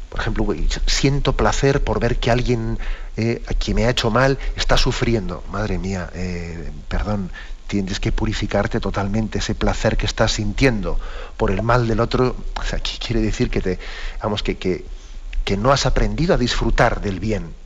[0.09, 0.47] Por ejemplo,
[0.87, 2.79] siento placer por ver que alguien
[3.15, 5.43] eh, a quien me ha hecho mal está sufriendo.
[5.51, 7.31] Madre mía, eh, perdón,
[7.67, 10.99] tienes que purificarte totalmente ese placer que estás sintiendo
[11.37, 12.35] por el mal del otro.
[12.59, 13.79] O sea, aquí quiere decir que te,
[14.21, 14.83] vamos, que, que,
[15.45, 17.60] que no has aprendido a disfrutar del bien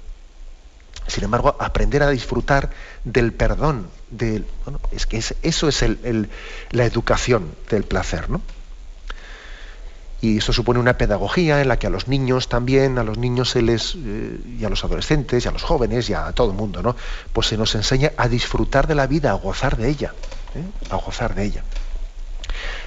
[1.07, 2.71] sin embargo, aprender a disfrutar
[3.03, 5.85] del perdón, del, bueno, es que eso es
[6.71, 8.41] la educación del placer, ¿no?
[10.21, 13.51] Y eso supone una pedagogía en la que a los niños también, a los niños
[13.51, 16.57] se les, eh, y a los adolescentes, y a los jóvenes, y a todo el
[16.57, 16.95] mundo, ¿no?
[17.33, 20.13] Pues se nos enseña a disfrutar de la vida, a gozar de ella,
[20.55, 20.63] ¿eh?
[20.89, 21.63] a gozar de ella.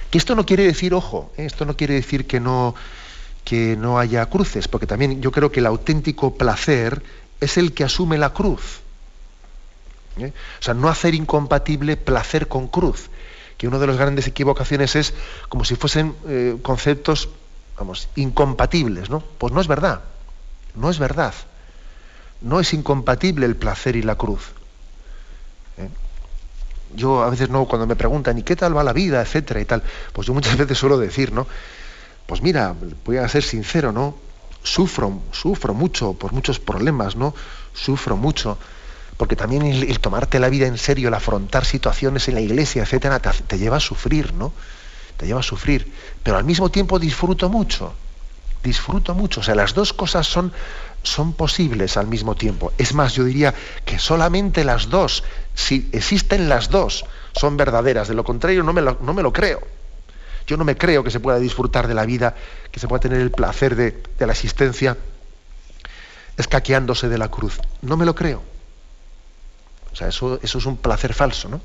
[0.09, 1.45] Que esto no quiere decir, ojo, ¿eh?
[1.45, 2.75] esto no quiere decir que no,
[3.45, 7.03] que no haya cruces, porque también yo creo que el auténtico placer
[7.39, 8.81] es el que asume la cruz.
[10.17, 10.33] ¿Eh?
[10.59, 13.09] O sea, no hacer incompatible placer con cruz,
[13.57, 15.13] que una de las grandes equivocaciones es
[15.47, 17.29] como si fuesen eh, conceptos,
[17.77, 19.21] vamos, incompatibles, ¿no?
[19.37, 20.01] Pues no es verdad,
[20.75, 21.33] no es verdad.
[22.41, 24.51] No es incompatible el placer y la cruz.
[25.77, 25.89] ¿Eh?
[26.95, 29.65] Yo a veces no, cuando me preguntan, ¿y qué tal va la vida, etcétera y
[29.65, 29.83] tal?
[30.13, 31.47] Pues yo muchas veces suelo decir, ¿no?
[32.29, 32.75] pues mira,
[33.05, 34.15] voy a ser sincero, ¿no?
[34.63, 37.33] Sufro, sufro mucho por muchos problemas, ¿no?
[37.73, 38.57] Sufro mucho
[39.19, 43.19] porque también el, tomarte la vida en serio, el afrontar situaciones en la iglesia, etcétera,
[43.19, 44.53] te, lleva a sufrir, ¿no?
[45.17, 45.91] Te lleva a sufrir.
[46.23, 47.93] Pero al mismo tiempo disfruto mucho.
[48.63, 49.41] Disfruto mucho.
[49.41, 50.53] O sea, las dos cosas son,
[51.03, 52.71] son posibles al mismo tiempo.
[52.77, 58.07] Es más, yo diría que solamente las dos, si existen las dos, son verdaderas.
[58.07, 59.59] De lo contrario, no me no me lo creo.
[60.49, 62.33] Yo no me creo que se pueda disfrutar de la vida,
[62.71, 64.97] que se pueda tener el placer de, de la existencia
[66.37, 67.59] escaqueándose de la cruz.
[67.83, 68.41] No me lo creo.
[69.93, 71.61] O sea, eso, eso es un placer falso, ¿no?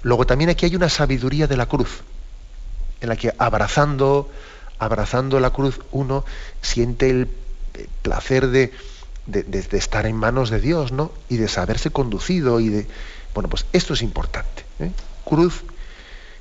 [0.00, 2.00] Luego también aquí hay una sabiduría de la cruz,
[3.02, 4.30] en la que abrazando,
[4.78, 6.24] abrazando la cruz uno
[6.62, 7.28] siente el
[8.00, 8.72] placer de,
[9.72, 11.12] estar en manos de Dios, ¿no?
[11.28, 12.86] Y de saberse conducido y de.
[13.34, 14.64] Bueno, pues esto es importante.
[14.78, 14.92] ¿eh?
[15.26, 15.62] Cruz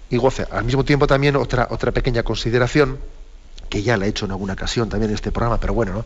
[0.09, 0.45] y goce.
[0.51, 2.99] Al mismo tiempo también otra, otra pequeña consideración,
[3.69, 6.05] que ya la he hecho en alguna ocasión también en este programa, pero bueno, ¿no?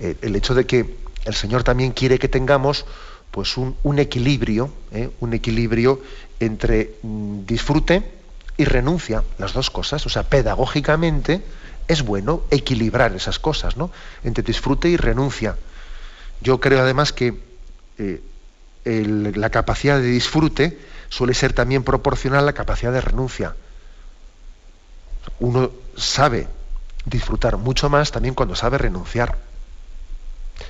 [0.00, 2.84] Eh, el hecho de que el Señor también quiere que tengamos
[3.30, 5.10] pues un, equilibrio, ¿eh?
[5.20, 6.02] un equilibrio
[6.38, 8.02] entre mm, disfrute
[8.58, 10.04] y renuncia, las dos cosas.
[10.04, 11.42] O sea, pedagógicamente
[11.88, 13.90] es bueno equilibrar esas cosas, ¿no?
[14.22, 15.56] Entre disfrute y renuncia.
[16.42, 17.34] Yo creo además que
[17.98, 18.20] eh,
[18.84, 20.78] la capacidad de disfrute
[21.12, 23.54] suele ser también proporcional a la capacidad de renuncia.
[25.40, 26.48] Uno sabe
[27.04, 29.36] disfrutar mucho más también cuando sabe renunciar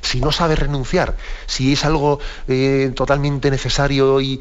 [0.00, 4.40] si no sabe renunciar, si es algo eh, totalmente necesario y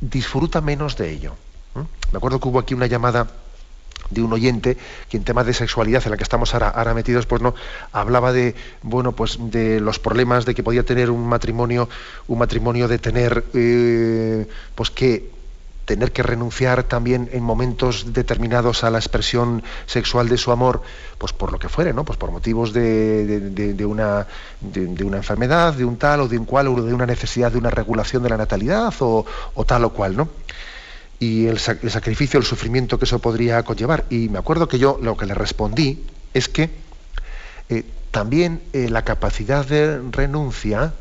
[0.00, 1.34] disfruta menos de ello.
[1.74, 3.26] Me acuerdo que hubo aquí una llamada
[4.10, 4.76] de un oyente
[5.08, 7.54] que en temas de sexualidad en la que estamos ahora, metidos pues no
[7.92, 11.88] hablaba de bueno pues de los problemas de que podía tener un matrimonio
[12.28, 15.40] un matrimonio de tener eh, pues que
[15.90, 20.82] tener que renunciar también en momentos determinados a la expresión sexual de su amor,
[21.18, 22.04] pues por lo que fuere, ¿no?
[22.04, 24.24] Pues por motivos de, una,
[24.60, 27.58] de, una enfermedad, de un tal o de un cual, o de una necesidad de
[27.58, 29.24] una regulación de la natalidad o,
[29.66, 30.28] tal o cual, ¿no?
[31.20, 34.06] Y el, sacrificio, el sufrimiento que eso podría conllevar.
[34.10, 36.04] Y me acuerdo que yo lo que le respondí
[36.34, 36.70] es que
[37.68, 40.94] eh, también eh, la capacidad de renuncia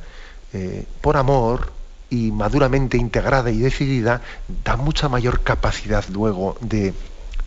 [0.54, 1.72] eh, por amor,
[2.10, 4.22] y maduramente integrada y decidida,
[4.64, 6.94] da mucha mayor capacidad luego de,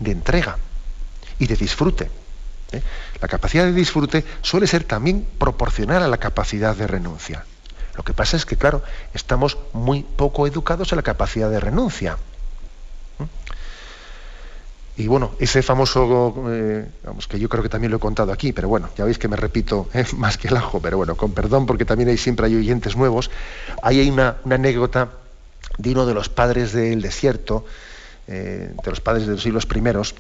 [0.05, 0.59] entrega
[1.39, 2.11] y de disfrute.
[3.21, 7.45] La capacidad de disfrute suele ser también proporcional a la capacidad de renuncia.
[7.97, 8.83] Lo que pasa es que, claro,
[9.13, 12.17] estamos muy poco educados en la capacidad de renuncia.
[14.97, 18.53] Y bueno, ese famoso, eh, vamos, que yo creo que también lo he contado aquí,
[18.53, 21.33] pero bueno, ya veis que me repito eh, más que el ajo, pero bueno, con
[21.33, 23.31] perdón porque también hay, siempre hay oyentes nuevos.
[23.83, 25.11] Ahí hay una, anécdota
[25.79, 27.65] de uno de los padres del desierto,
[28.29, 30.15] eh, de los padres de los siglos primeros,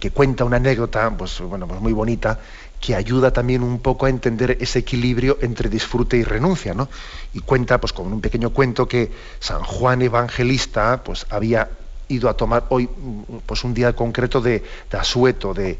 [0.00, 2.40] que cuenta una anécdota, pues bueno, pues muy bonita,
[2.80, 6.88] que ayuda también un poco a entender ese equilibrio entre disfrute y renuncia, ¿no?
[7.32, 11.70] Y cuenta, pues con un pequeño cuento que San Juan Evangelista, pues había
[12.08, 12.88] ido a tomar hoy
[13.46, 14.62] pues un día concreto de,
[14.92, 15.78] asueto, de,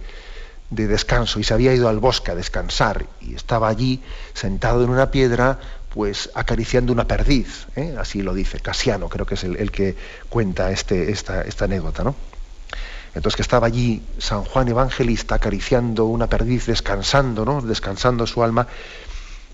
[0.70, 5.10] descanso, y se había ido al bosque a descansar, y estaba allí sentado en una
[5.10, 5.58] piedra,
[5.90, 7.94] pues acariciando una perdiz, ¿eh?
[7.98, 9.94] así lo dice Casiano, creo que es el, que
[10.28, 12.16] cuenta este, esta, esta anécdota, ¿no?
[13.14, 17.62] Entonces que estaba allí San Juan Evangelista acariciando una perdiz, descansando, ¿no?
[17.62, 18.66] Descansando su alma,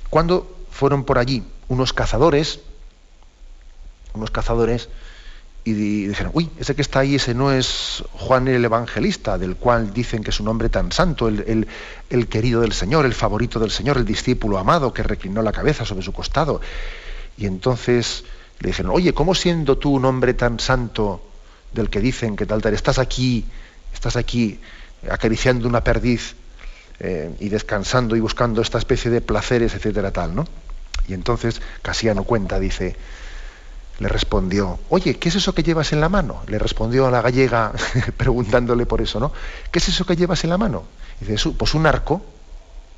[0.08, 2.60] cuando fueron por allí unos cazadores,
[4.14, 4.88] unos cazadores,
[5.62, 9.92] y dijeron, uy, ese que está ahí, ese no es Juan el Evangelista, del cual
[9.92, 11.68] dicen que es un hombre tan santo, el,
[12.08, 15.84] el, querido del Señor, el favorito del Señor, el discípulo amado que reclinó la cabeza
[15.84, 16.60] sobre su costado.
[17.36, 18.24] Y entonces
[18.60, 21.22] le dijeron, oye, ¿cómo siendo tú un hombre tan santo
[21.72, 23.44] del que dicen que tal tal, estás aquí,
[23.92, 24.58] estás aquí
[25.08, 26.34] acariciando una perdiz
[27.00, 30.46] eh, y descansando y buscando esta especie de placeres, etcétera, tal, ¿no?
[31.06, 32.96] Y entonces Casiano cuenta, dice,
[34.00, 36.42] le respondió, oye, ¿qué es eso que llevas en la mano?
[36.48, 37.72] Le respondió a la gallega
[38.16, 39.30] preguntándole por eso, ¿no?
[39.70, 40.84] ¿Qué es eso que llevas en la mano?
[41.20, 42.22] Y dice, pues un arco,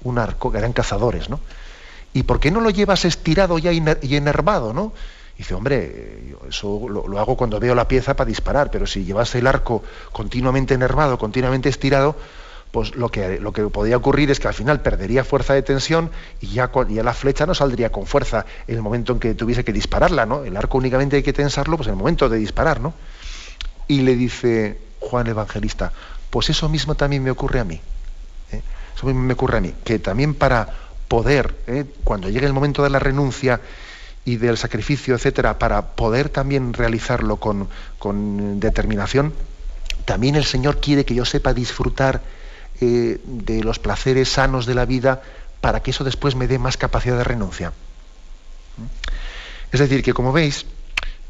[0.05, 1.41] un arco, que eran cazadores, ¿no?
[2.15, 4.93] ¿Y por qué no lo llevas estirado ya y enervado, ¿no?
[5.37, 9.35] Dice, hombre, eso lo, lo, hago cuando veo la pieza para disparar, pero si llevas
[9.35, 9.83] el arco
[10.13, 12.15] continuamente enervado, continuamente estirado,
[12.73, 16.11] pues lo que, lo que podría ocurrir es que al final perdería fuerza de tensión
[16.41, 19.63] y ya, ya, la flecha no saldría con fuerza en el momento en que tuviese
[19.63, 20.43] que dispararla, ¿no?
[20.43, 22.95] El arco únicamente hay que tensarlo pues en el momento de disparar, ¿no?
[23.89, 25.93] Y le dice Juan Evangelista,
[26.31, 27.79] pues eso mismo también me ocurre a mí.
[28.53, 28.63] ¿eh?
[28.97, 30.67] Eso mismo me ocurre a mí, que también para
[31.09, 31.85] poder, ¿eh?
[32.05, 33.61] cuando llegue el momento de la renuncia
[34.25, 37.69] y del sacrificio, etcétera, para poder también realizarlo con,
[37.99, 39.35] con determinación,
[40.07, 42.23] también el Señor quiere que yo sepa disfrutar
[42.83, 45.23] eh, de los placeres sanos de la vida
[45.61, 47.73] para que eso después me dé más capacidad de renuncia.
[49.71, 50.67] Es decir, que como veis,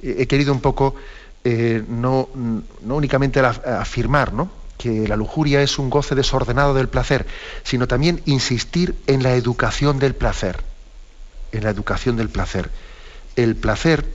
[0.02, 0.94] he querido un poco
[1.44, 4.32] eh, no, no, únicamente afirmar
[4.78, 7.26] que la lujuria es un goce desordenado del placer,
[7.64, 10.62] sino también insistir en la educación del placer.
[11.52, 12.70] En la educación del placer.
[13.36, 14.06] El placer,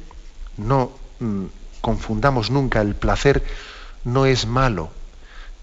[0.57, 1.45] no mm,
[1.81, 3.43] confundamos nunca, el placer
[4.03, 4.89] no es malo.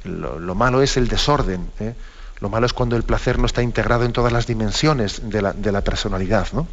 [0.04, 1.70] Lo, malo es el desorden.
[1.80, 1.94] ¿eh?
[2.40, 5.80] Lo malo es cuando el placer no está integrado en todas las dimensiones de la,
[5.82, 6.48] personalidad.
[6.52, 6.66] ¿no?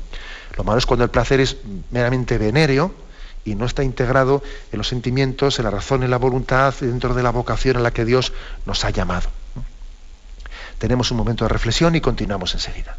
[0.58, 1.58] Lo malo es cuando el placer es
[1.92, 2.94] meramente venéreo
[3.46, 7.24] y no está integrado en los sentimientos, en la razón, en la voluntad, dentro de
[7.24, 8.34] la vocación a la que Dios
[8.66, 9.30] nos ha llamado.
[10.78, 12.98] Tenemos un momento de reflexión y continuamos enseguida.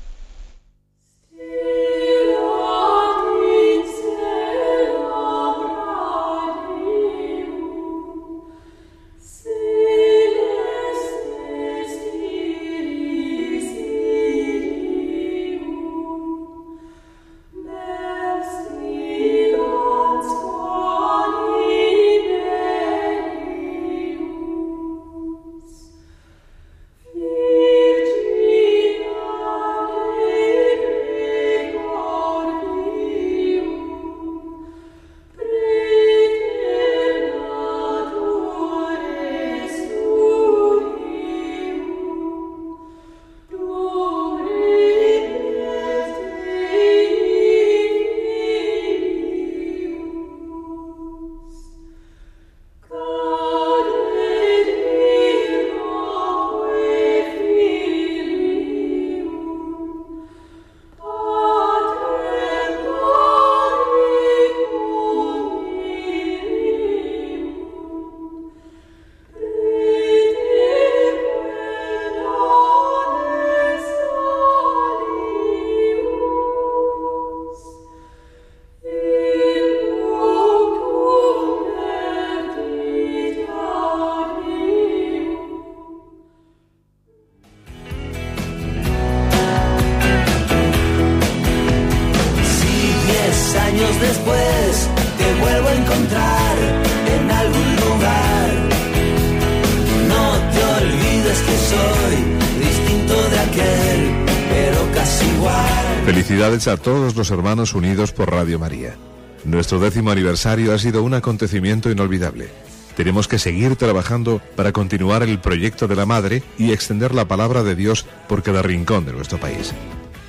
[107.23, 108.97] Los hermanos unidos por Radio María.
[109.45, 112.49] Nuestro décimo aniversario ha sido un acontecimiento inolvidable.
[112.97, 117.62] Tenemos que seguir trabajando para continuar el proyecto de la Madre y extender la palabra
[117.62, 119.73] de Dios por cada rincón de nuestro país.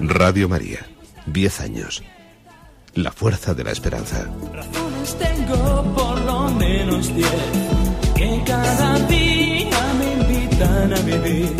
[0.00, 0.86] Radio María.
[1.26, 2.04] 10 años.
[2.94, 4.28] La fuerza de la esperanza
[5.18, 7.10] tengo por lo menos
[8.14, 11.52] que cada día me invitan a vivir.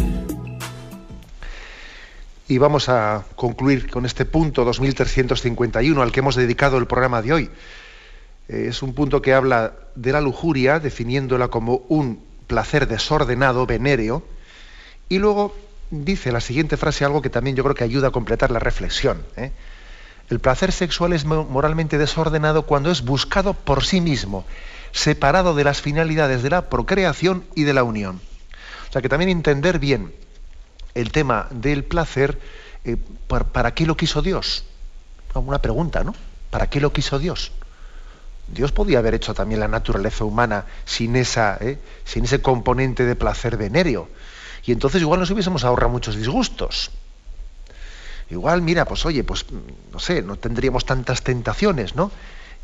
[2.49, 7.33] Y vamos a concluir con este punto 2351 al que hemos dedicado el programa de
[7.33, 7.51] hoy.
[8.49, 14.22] Eh, es un punto que habla de la lujuria, definiéndola como un placer desordenado, venéreo,
[15.09, 15.57] y luego
[15.91, 19.22] dice la siguiente frase algo que también yo creo que ayuda a completar la reflexión.
[19.37, 19.51] ¿eh?
[20.33, 24.47] El placer sexual es moralmente desordenado cuando es buscado por sí mismo,
[24.91, 28.18] separado de las finalidades de la procreación y de la unión.
[28.89, 30.11] O sea que también entender bien
[30.95, 32.41] el tema del placer,
[32.87, 32.97] eh,
[33.28, 34.64] ¿para, qué lo quiso Dios?
[35.35, 36.14] Una pregunta, ¿no?
[36.49, 37.53] ¿Para qué lo quiso Dios?
[38.49, 41.78] Dios podía haber hecho también la naturaleza humana sin, esa, ¿eh?
[42.07, 44.09] sin ese componente de placer venéreo.
[44.64, 46.91] Y entonces igual nos hubiésemos ahorrado muchos disgustos.
[48.33, 49.45] Igual, mira, pues oye, pues
[49.93, 52.11] no sé, no tendríamos tantas tentaciones, ¿no?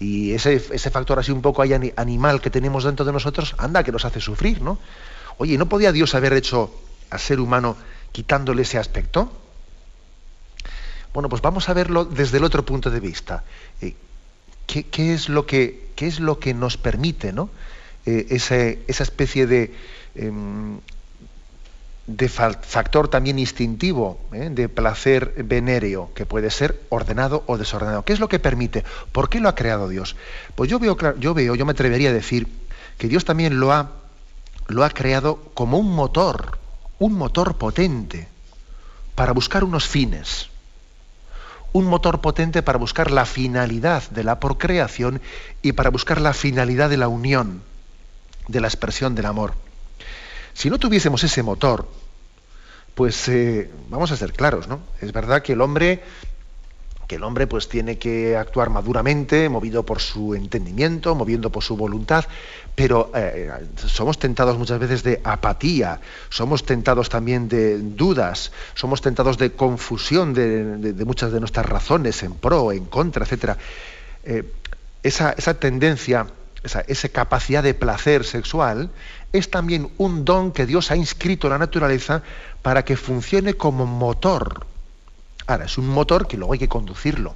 [0.01, 3.93] Y ese, ese factor así un poco animal que tenemos dentro de nosotros, anda, que
[3.93, 4.79] nos hace sufrir, ¿no?
[5.37, 6.75] Oye, ¿no podía Dios haber hecho
[7.11, 7.77] al ser humano
[8.13, 9.31] quitándole ese aspecto?
[11.13, 13.45] Bueno, pues vamos a verlo desde el otro punto de vista.
[13.83, 13.95] Eh,
[14.67, 17.51] ¿qué, es lo que, ¿Qué es lo que nos permite ¿no?
[18.07, 19.75] Eh, esa especie de,
[20.15, 20.79] em,
[22.09, 24.49] de factor también instintivo, ¿eh?
[24.51, 28.03] de placer venéreo, que puede ser ordenado o desordenado.
[28.03, 28.83] ¿Qué es lo que permite?
[29.13, 30.17] ¿Por qué lo ha creado Dios?
[30.55, 32.49] Pues yo veo, yo veo, yo me atrevería a decir
[32.97, 33.93] que Dios también lo ha,
[34.69, 36.59] lo ha creado como un motor,
[36.99, 38.27] un motor potente
[39.15, 40.49] para buscar unos fines.
[41.75, 45.21] Un motor potente para buscar la finalidad de la procreación
[45.61, 47.61] y para buscar la finalidad de la unión,
[48.49, 49.68] de la expresión del amor.
[50.59, 51.89] Si no tuviésemos ese motor,
[52.97, 54.81] pues eh, vamos a ser claros, ¿no?
[55.01, 56.03] Es verdad que el hombre
[57.07, 61.77] que el hombre pues tiene que actuar maduramente, movido por su entendimiento, moviendo por su
[61.77, 62.25] voluntad,
[62.75, 69.39] pero eh, somos tentados muchas veces de apatía, somos tentados también de dudas, somos tentados
[69.39, 73.57] de confusión de, muchas de nuestras razones en pro, en contra, etc.
[74.25, 74.43] Eh,
[75.05, 76.27] esa, tendencia,
[76.69, 78.91] esa, esa capacidad de placer sexual,
[79.33, 82.23] es también un don que Dios ha inscrito en la naturaleza
[82.63, 84.67] para que funcione como motor
[85.49, 87.35] Ahora, es un motor que luego hay que conducirlo,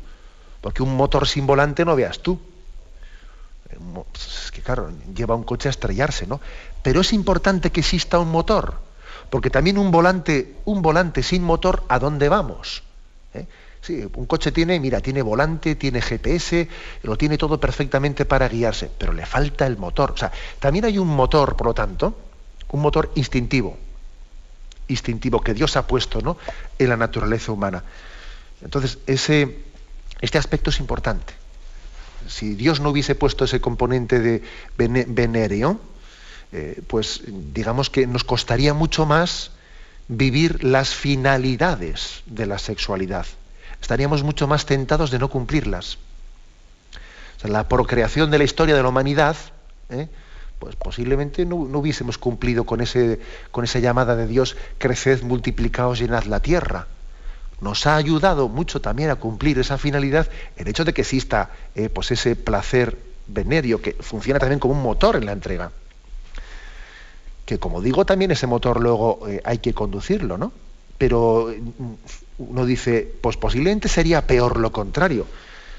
[0.60, 2.38] porque un motor sin volante no veas tú.
[4.14, 6.38] Es que claro, lleva un coche a estrellarse, ¿no?
[6.82, 8.74] Pero es importante que exista un motor,
[9.30, 12.82] porque también un volante, un volante sin motor, ¿a dónde vamos?
[13.32, 13.46] ¿Eh?
[13.82, 16.68] Sí, un coche tiene, mira, tiene volante, tiene GPS,
[17.02, 20.12] lo tiene todo perfectamente para guiarse, pero le falta el motor.
[20.12, 20.30] O sea,
[20.60, 22.16] también hay un motor, por lo tanto,
[22.70, 23.76] un motor instintivo,
[24.86, 26.36] instintivo que Dios ha puesto ¿no?
[26.78, 27.82] en la naturaleza humana.
[28.62, 29.58] Entonces, ese,
[30.20, 31.34] este aspecto es importante.
[32.28, 34.42] Si Dios no hubiese puesto ese componente de
[34.76, 35.80] venéreo,
[36.52, 39.50] eh, pues digamos que nos costaría mucho más
[40.06, 43.26] vivir las finalidades de la sexualidad.
[43.82, 45.98] Estaríamos mucho más tentados de no cumplirlas.
[47.42, 49.36] la procreación de la historia de la humanidad,
[49.90, 50.08] ¿eh?
[50.60, 53.20] pues posiblemente no, hubiésemos cumplido con, ese,
[53.50, 56.86] con esa llamada de Dios, creced, multiplicaos, llenad la tierra.
[57.60, 61.88] Nos ha ayudado mucho también a cumplir esa finalidad el hecho de que exista eh,
[61.88, 65.72] pues ese placer venerio que funciona también como un motor en la entrega.
[67.44, 70.52] Que como digo, también ese motor luego eh, hay que conducirlo, ¿no?
[70.98, 71.92] Pero mm,
[72.48, 75.26] uno dice, pues posiblemente sería peor lo contrario.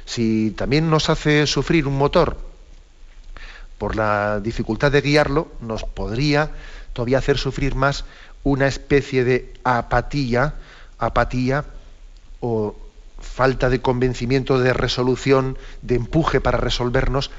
[0.05, 2.38] Si también nos hace sufrir un motor
[3.78, 6.51] por la dificultad de guiarlo, nos podría
[6.93, 8.05] todavía hacer sufrir más
[8.43, 10.55] una especie de apatía,
[10.99, 11.66] apatía
[12.39, 12.76] o
[13.20, 17.32] falta de convencimiento, de resolución, de empuje para resolvernos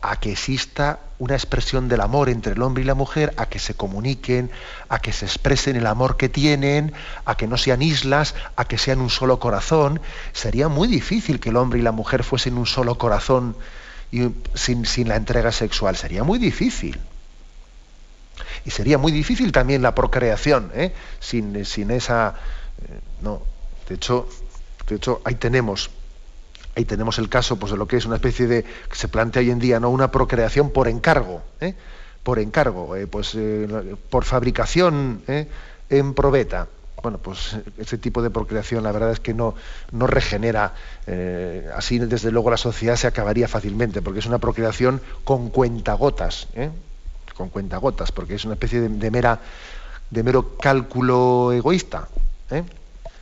[0.00, 3.58] a que exista una expresión del amor entre el hombre y la mujer, a que
[3.58, 4.50] se comuniquen,
[4.88, 6.92] a que se expresen el amor que tienen,
[7.24, 10.00] a que no sean islas, a que sean un solo corazón.
[10.32, 13.56] Sería muy difícil que el hombre y la mujer fuesen un solo corazón
[14.10, 15.96] y sin, sin la entrega sexual.
[15.96, 17.00] Sería muy difícil.
[18.64, 20.92] Y sería muy difícil también la procreación, ¿eh?
[21.20, 22.34] sin, sin, esa...
[22.82, 23.42] Eh, no,
[23.88, 24.28] de hecho,
[24.88, 25.90] de hecho, ahí tenemos,
[26.76, 29.40] ahí tenemos el caso pues, de lo que es una especie de, que se plantea
[29.40, 29.90] hoy en día, ¿no?
[29.90, 31.74] Una procreación por encargo, ¿eh?
[32.22, 33.36] por encargo, pues
[34.10, 35.22] por fabricación
[35.88, 36.68] en probeta
[37.02, 39.54] bueno, pues ese tipo de procreación la verdad es que no,
[39.92, 40.74] no regenera,
[41.06, 46.48] eh, así desde luego la sociedad se acabaría fácilmente, porque es una procreación con cuentagotas,
[46.54, 46.70] ¿eh?
[47.36, 49.40] con cuentagotas, porque es una especie de, mera,
[50.10, 52.08] de mero cálculo egoísta.
[52.50, 52.64] ¿eh?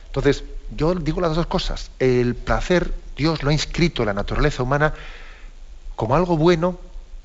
[0.07, 0.43] Entonces,
[0.75, 1.91] yo digo las dos cosas.
[1.99, 4.93] El placer, Dios lo ha inscrito en la naturaleza humana
[5.95, 6.79] como algo bueno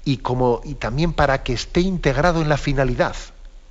[0.05, 3.17] y, como, y también para que esté integrado en la finalidad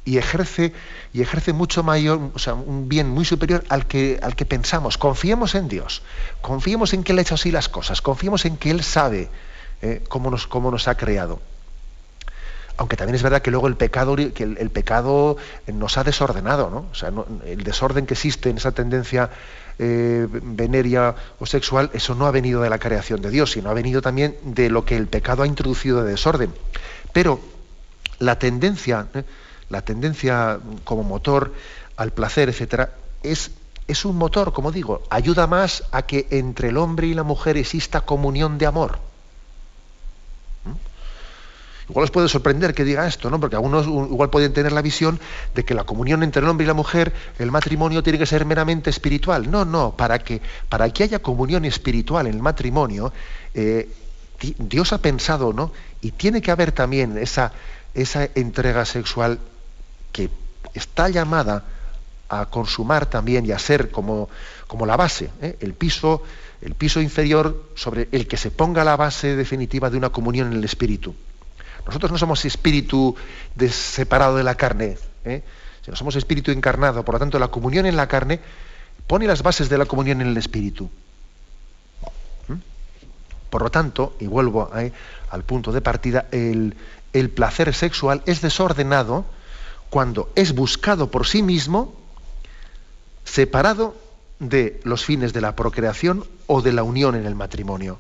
[0.06, 0.74] y ejerce,
[1.14, 4.98] y ejerce mucho mayor, o sea, un bien muy superior al que, al que pensamos.
[4.98, 6.02] Confiemos en Dios,
[6.42, 9.30] confiemos en que Él ha hecho así las cosas, confiemos en que Él sabe
[9.82, 11.40] eh, cómo, nos, cómo nos ha creado.
[12.80, 15.36] Aunque también es verdad que luego el pecado, que el, pecado
[15.68, 16.86] nos ha desordenado, ¿no?
[16.90, 17.12] O sea,
[17.46, 19.32] el desorden que existe en esa tendencia
[19.80, 23.74] eh, veneria o sexual, eso no ha venido de la creación de Dios, sino ha
[23.74, 26.54] venido también de lo que el pecado ha introducido de desorden.
[27.12, 27.42] Pero
[28.18, 29.26] la tendencia, ¿eh?
[29.68, 31.52] la tendencia como motor
[31.98, 33.52] al placer, etcétera, es,
[33.90, 37.58] es un motor, como digo, ayuda más a que entre el hombre y la mujer
[37.58, 39.09] exista comunión de amor.
[41.90, 43.40] Igual os puede sorprender que diga esto, ¿no?
[43.40, 45.20] Porque algunos igual pueden tener la visión
[45.56, 48.46] de que la comunión entre el hombre y la mujer, el matrimonio tiene que ser
[48.46, 49.50] meramente espiritual.
[49.50, 53.12] No, no, para que, para que haya comunión espiritual en el matrimonio,
[53.56, 53.90] eh,
[54.58, 55.72] Dios ha pensado, ¿no?
[56.02, 57.52] Y tiene que haber también esa,
[57.94, 59.40] esa entrega sexual
[60.12, 60.30] que
[60.74, 61.66] está llamada
[62.30, 64.30] a consumar también y a ser como,
[64.68, 65.58] como la base, ¿eh?
[65.60, 66.22] el, piso,
[66.62, 70.60] el piso inferior sobre el que se ponga la base definitiva de una comunión en
[70.60, 71.16] el espíritu.
[71.86, 73.16] Nosotros no somos espíritu
[73.70, 75.44] separado de la carne, ¿eh?
[75.84, 77.04] sino somos espíritu encarnado.
[77.04, 78.40] Por lo tanto, la comunión en la carne
[79.08, 80.90] pone las bases de la comunión en el espíritu.
[82.48, 82.56] ¿Mm?
[83.50, 84.92] Por lo tanto, y vuelvo ¿eh?
[85.32, 86.76] al punto de partida, el,
[87.14, 89.26] el placer sexual es desordenado
[89.90, 91.96] cuando es buscado por sí mismo,
[93.24, 93.96] separado
[94.40, 98.00] de los fines de la procreación o de la unión en el matrimonio.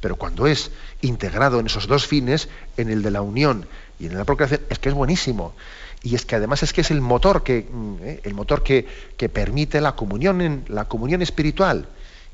[0.00, 0.70] Pero cuando es
[1.02, 3.66] integrado en esos dos fines, en el de la unión
[3.98, 5.54] y en la procreación, es que es buenísimo.
[6.02, 8.20] Y es que además es que es el motor que, mm, ¿eh?
[8.24, 8.86] el motor que,
[9.16, 11.86] que, permite la comunión, en, la comunión espiritual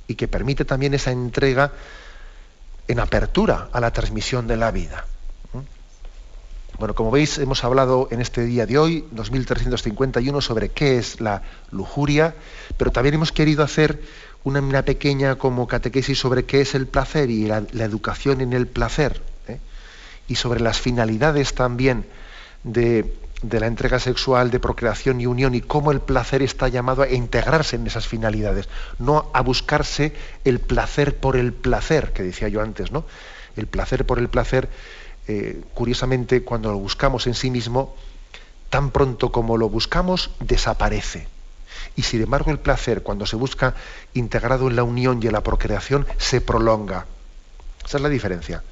[0.07, 1.73] y que permite también esa entrega
[2.87, 5.07] en apertura a la transmisión de la vida.
[6.79, 11.41] Bueno, como veis, hemos hablado en este día de hoy, 2351, sobre qué es la
[11.71, 12.35] lujuria,
[12.77, 13.99] pero también hemos querido hacer
[14.47, 19.20] una, pequeña como catequesis sobre qué es el placer y la, educación en el placer,
[19.49, 19.59] ¿eh?
[20.28, 22.07] y sobre las finalidades también
[22.62, 27.03] de, de la entrega sexual, de procreación y unión, y cómo el placer está llamado
[27.03, 28.68] a integrarse en esas finalidades,
[29.01, 30.12] no a buscarse
[30.44, 33.05] el placer por el placer, que decía yo antes, ¿no?
[33.57, 34.68] El placer por el placer
[35.26, 37.97] eh, curiosamente, cuando lo buscamos en sí mismo,
[38.70, 41.26] tan pronto como lo buscamos, desaparece.
[41.97, 43.74] Y sin embargo, el placer, cuando se busca
[44.14, 47.07] integrado en la unión y en la procreación, se prolonga.
[47.84, 48.62] Esa es la diferencia.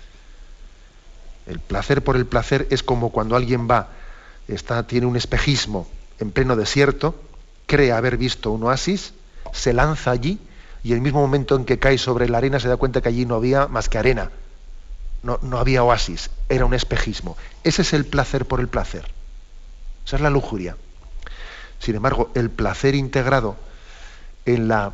[1.47, 3.89] El placer por el placer es como cuando alguien va,
[4.49, 7.15] está, tiene un espejismo en pleno desierto,
[7.67, 9.13] cree haber visto un oasis,
[9.53, 10.39] se lanza allí
[10.83, 13.27] y el mismo momento en que cae sobre la arena se da cuenta que allí
[13.27, 14.31] no había más que arena
[15.25, 17.37] no, había oasis, era un espejismo.
[17.65, 19.11] Ese es el placer por el placer.
[20.07, 20.77] Esa es la lujuria.
[21.79, 23.57] Sin embargo, el placer integrado
[24.47, 24.93] en la,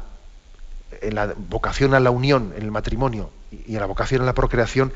[1.49, 4.93] vocación a la unión, en el matrimonio y en la vocación a la procreación,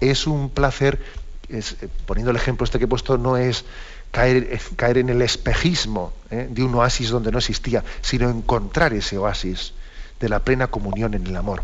[0.00, 1.00] es un placer,
[1.48, 1.62] eh,
[2.06, 3.64] poniendo el ejemplo este que he puesto, no es
[4.10, 9.18] caer, eh, en el espejismo eh, de un oasis donde no existía, sino encontrar ese
[9.18, 9.74] oasis
[10.20, 11.62] de la plena comunión en el amor.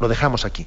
[0.00, 0.66] Lo dejamos aquí.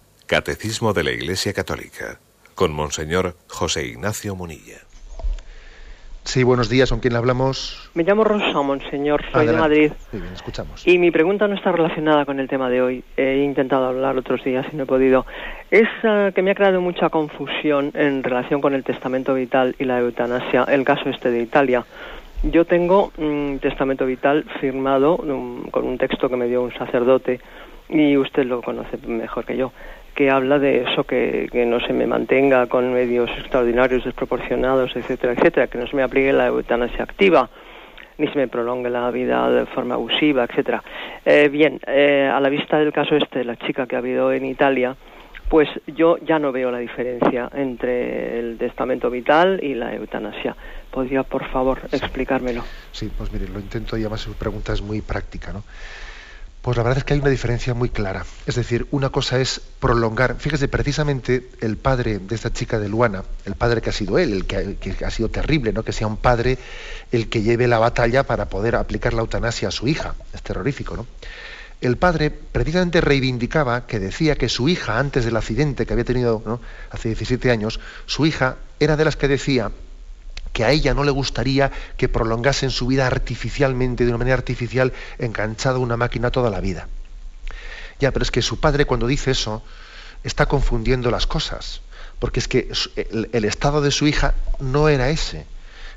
[0.31, 2.17] Catecismo de la Iglesia Católica,
[2.55, 4.77] con Monseñor José Ignacio Munilla.
[6.23, 7.91] Sí, buenos días, ¿con quién hablamos?
[7.95, 9.91] Me llamo Rosa, Monseñor, soy de Madrid.
[10.13, 10.87] Muy bien, escuchamos.
[10.87, 13.03] Y mi pregunta no está relacionada con el tema de hoy.
[13.17, 15.25] He intentado hablar otros días y no he podido.
[15.69, 19.83] Es ah, que me ha creado mucha confusión en relación con el testamento vital y
[19.83, 21.83] la eutanasia, el caso este de Italia.
[22.43, 27.41] Yo tengo un testamento vital firmado con un texto que me dio un sacerdote
[27.89, 29.73] y usted lo conoce mejor que yo
[30.15, 35.67] que habla de eso, que, no se me mantenga con medios extraordinarios, desproporcionados, etcétera, etcétera,
[35.67, 37.49] que no se me aplique la eutanasia activa,
[38.17, 40.83] ni se me prolongue la vida de forma abusiva, etcétera.
[41.25, 44.45] Eh, bien, eh, a la vista del caso este, la chica que ha habido en
[44.45, 44.95] Italia,
[45.49, 50.55] pues yo ya no veo la diferencia entre el testamento vital y la eutanasia.
[50.89, 52.63] ¿Podría, por favor, explicármelo?
[52.91, 55.63] Sí, pues mire, lo intento y además su pregunta es muy práctica, ¿no?
[56.61, 58.23] Pues la verdad es que hay una diferencia muy clara.
[58.45, 60.35] Es decir, una cosa es prolongar.
[60.37, 64.33] Fíjese, precisamente el padre de esta chica de Luana, el padre que ha sido él,
[64.33, 65.81] el que, ha sido terrible, ¿no?
[65.81, 66.59] Que sea un padre
[67.11, 70.13] el que lleve la batalla para poder aplicar la eutanasia a su hija.
[70.33, 71.07] Es terrorífico, ¿no?
[71.81, 76.61] El padre precisamente reivindicaba que decía que su hija, antes del accidente que había tenido
[76.91, 79.71] hace 17 años, su hija era de las que decía
[80.53, 84.93] que a ella no le gustaría que prolongasen su vida artificialmente, de una manera artificial,
[85.17, 86.87] enganchada a una máquina toda la vida.
[87.99, 89.63] Ya, pero es que su padre cuando dice eso
[90.23, 91.81] está confundiendo las cosas,
[92.19, 92.71] porque es que
[93.31, 95.45] el, estado de su hija no era ese.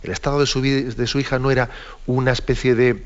[0.03, 1.71] El estado de su, hija no era
[2.07, 3.03] una especie de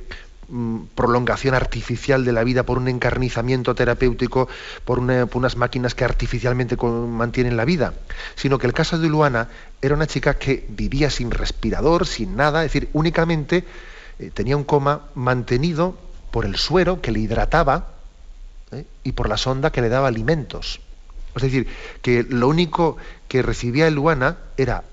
[0.94, 4.48] prolongación artificial de la vida por un encarnizamiento terapéutico,
[4.84, 7.94] por, unas máquinas que artificialmente mantienen la vida,
[8.34, 9.48] sino que el caso de Luana
[9.82, 13.64] era una chica que vivía sin respirador, sin nada, es decir, únicamente
[14.18, 15.96] eh, tenía un coma mantenido
[16.30, 17.88] por el suero que le hidrataba
[18.72, 18.84] ¿eh?
[19.04, 20.80] y por la sonda que le daba alimentos.
[21.36, 21.68] Es decir,
[22.00, 22.96] que lo único
[23.28, 24.84] que recibía Luana era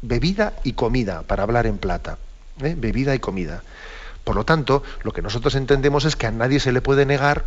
[0.00, 2.18] bebida y comida, para hablar en plata.
[2.60, 2.74] ¿eh?
[2.78, 3.62] Bebida y comida.
[4.24, 7.44] Por lo tanto, lo que nosotros entendemos es que a nadie se le puede negar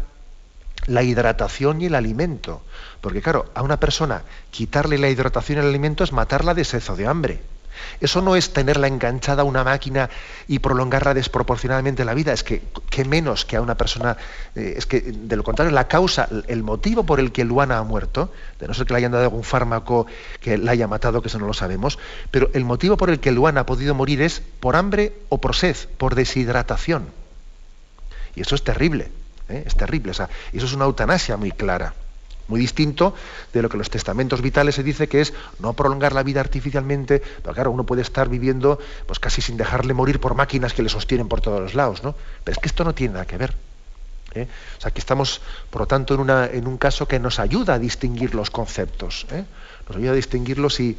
[0.87, 2.61] la hidratación y el alimento.
[3.01, 6.83] Porque claro, a una persona quitarle la hidratación y el alimento es matarla de sed
[6.89, 7.41] o de hambre.
[7.99, 10.09] Eso no es tenerla enganchada a una máquina
[10.47, 12.61] y prolongarla desproporcionadamente la vida, es que,
[13.05, 14.17] menos que a una persona,
[14.55, 17.83] eh, es que de lo contrario, la causa, el motivo por el que Luana ha
[17.83, 20.07] muerto, de no ser que le hayan dado algún fármaco
[20.39, 21.99] que la haya matado, que eso no lo sabemos,
[22.31, 25.55] pero el motivo por el que Luana ha podido morir es por hambre o por
[25.55, 27.07] sed, por deshidratación.
[28.35, 29.11] Y eso es terrible,
[29.49, 29.63] ¿eh?
[29.65, 31.93] es terrible, o sea, eso es una eutanasia muy clara.
[32.47, 33.15] Muy distinto
[33.53, 36.41] de lo que en los testamentos vitales se dice que es no prolongar la vida
[36.41, 40.83] artificialmente, pero claro, uno puede estar viviendo pues casi sin dejarle morir por máquinas que
[40.83, 42.15] le sostienen por todos los lados, ¿no?
[42.43, 43.55] Pero es que esto no tiene nada que ver.
[44.35, 44.47] ¿eh?
[44.77, 47.75] O sea, que estamos, por lo tanto, en, una, en, un caso que nos ayuda
[47.75, 49.25] a distinguir los conceptos.
[49.31, 49.45] ¿eh?
[49.87, 50.97] Nos ayuda a distinguirlos y,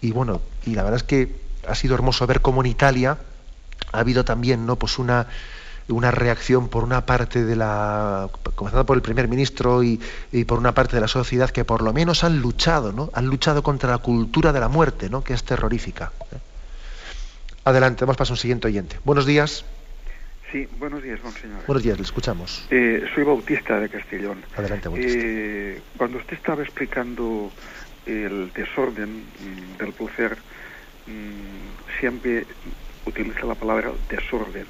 [0.00, 3.18] y, bueno, y la verdad es que ha sido hermoso ver cómo en Italia
[3.92, 4.76] ha habido también, ¿no?
[4.76, 5.28] Pues una
[5.88, 10.00] una reacción por una parte de la, comenzando por el primer ministro y,
[10.46, 13.10] por una parte de la sociedad que por lo menos han luchado, ¿no?
[13.14, 15.22] Han luchado contra la cultura de la muerte, ¿no?
[15.22, 16.12] Que es terrorífica.
[16.32, 16.38] ¿eh?
[17.64, 18.98] Adelante, vamos para un siguiente oyente.
[19.04, 19.64] Buenos días.
[20.50, 21.66] Sí, buenos días, monseñor.
[21.66, 22.66] Buenos días, le escuchamos.
[22.70, 24.42] Eh, soy Bautista de Castellón.
[24.56, 25.18] Adelante, Bautista.
[25.18, 27.50] Eh, cuando usted estaba explicando
[28.06, 30.36] el desorden mm, del placer,
[31.06, 32.46] mm, siempre
[33.06, 34.66] utiliza la palabra desorden.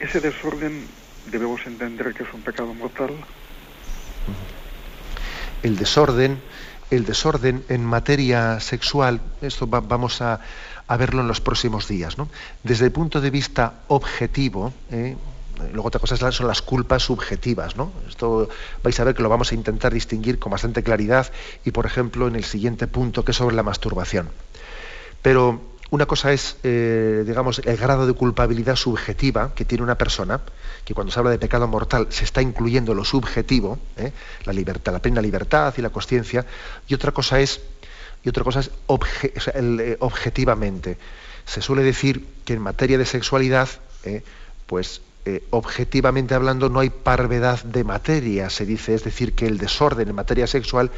[0.00, 0.86] Ese desorden
[1.30, 3.10] debemos entender que es un pecado mortal.
[5.62, 6.40] El desorden,
[6.90, 10.40] el desorden en materia sexual, esto vamos a,
[10.98, 12.16] verlo en los próximos días.
[12.16, 12.28] ¿no?
[12.62, 15.16] Desde el punto de vista objetivo, ¿eh?
[15.72, 17.76] luego otra cosa son las culpas subjetivas.
[17.76, 17.92] ¿no?
[18.08, 18.48] Esto
[18.84, 21.32] vais a ver que lo vamos a intentar distinguir con bastante claridad
[21.64, 24.30] y, por ejemplo, en el siguiente punto, que es sobre la masturbación.
[25.22, 25.60] Pero
[25.90, 30.40] una cosa es, eh, digamos, el grado de culpabilidad subjetiva que tiene una persona,
[30.84, 34.12] que cuando se habla de pecado mortal se está incluyendo lo subjetivo, ¿eh?
[34.44, 36.44] la libertad, la plena libertad y la conciencia,
[36.88, 37.62] y otra cosa es,
[38.22, 38.70] y otra cosa es
[39.54, 40.98] eh, objetivamente.
[41.46, 43.68] Se suele decir que en materia de sexualidad,
[44.66, 45.00] pues
[45.50, 50.14] objetivamente hablando no hay parvedad de materia, se dice, es decir, que el desorden en
[50.14, 50.90] materia sexual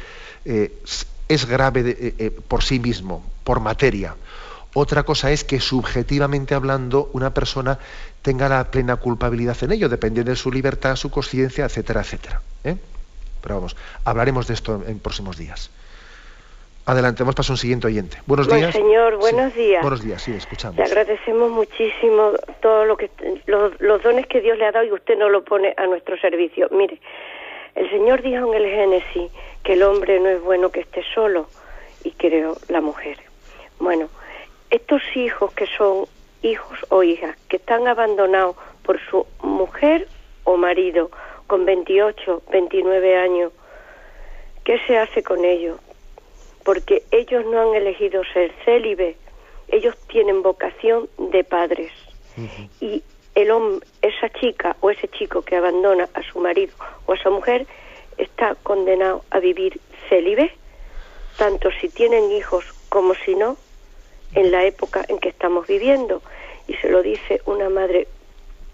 [0.43, 4.15] es grave por sí mismo, por materia
[4.73, 7.77] otra cosa es que subjetivamente hablando una persona
[8.21, 12.41] tenga la plena culpabilidad en ello, dependiendo de su libertad, su conciencia, etcétera, etcétera.
[12.63, 12.77] ¿eh?
[13.41, 15.71] Pero vamos, hablaremos de esto en, próximos días.
[16.85, 18.17] Adelante, vamos a un siguiente oyente.
[18.25, 18.73] Buenos días.
[18.73, 19.81] Señor, buenos días.
[19.81, 20.77] Buenos días, sí, escuchamos.
[20.77, 23.11] Le agradecemos muchísimo todo lo que
[23.45, 26.17] los, los dones que Dios le ha dado y usted no lo pone a nuestro
[26.17, 26.69] servicio.
[26.71, 26.99] Mire,
[27.75, 29.31] el Señor dijo en el Génesis
[29.63, 31.47] que el hombre no es bueno que esté solo
[32.03, 33.17] y creó la mujer.
[33.79, 34.09] Bueno,
[34.71, 36.05] estos hijos que son
[36.41, 40.07] hijos o hijas que están abandonados por su mujer
[40.43, 41.11] o marido
[41.47, 43.51] con 28, 29 años,
[44.63, 45.79] ¿qué se hace con ellos?
[46.63, 49.17] Porque ellos no han elegido ser célibes,
[49.67, 51.91] ellos tienen vocación de padres.
[52.79, 53.03] Y
[53.35, 56.73] el hombre, esa chica o ese chico que abandona a su marido
[57.05, 57.67] o a su mujer
[58.17, 60.53] está condenado a vivir célibe,
[61.37, 63.57] tanto si tienen hijos como si no,
[64.33, 66.21] en la época en que estamos viviendo.
[66.67, 68.07] Y se lo dice una madre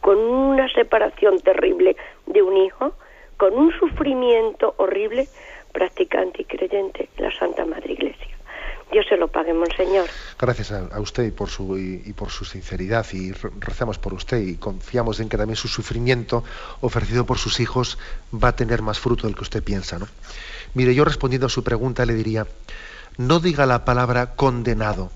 [0.01, 1.95] con una separación terrible
[2.25, 2.93] de un hijo,
[3.37, 5.27] con un sufrimiento horrible,
[5.71, 8.37] practicante y creyente en la Santa Madre Iglesia.
[8.91, 10.07] Dios se lo pague, Monseñor.
[10.39, 14.55] Gracias a, usted y por, su, y, por su sinceridad y rezamos por usted y
[14.55, 16.43] confiamos en que también su sufrimiento
[16.79, 17.97] ofrecido por sus hijos
[18.33, 19.99] va a tener más fruto del que usted piensa.
[19.99, 20.07] ¿no?
[20.73, 22.47] Mire, yo respondiendo a su pregunta le diría,
[23.17, 25.11] no diga la palabra condenado,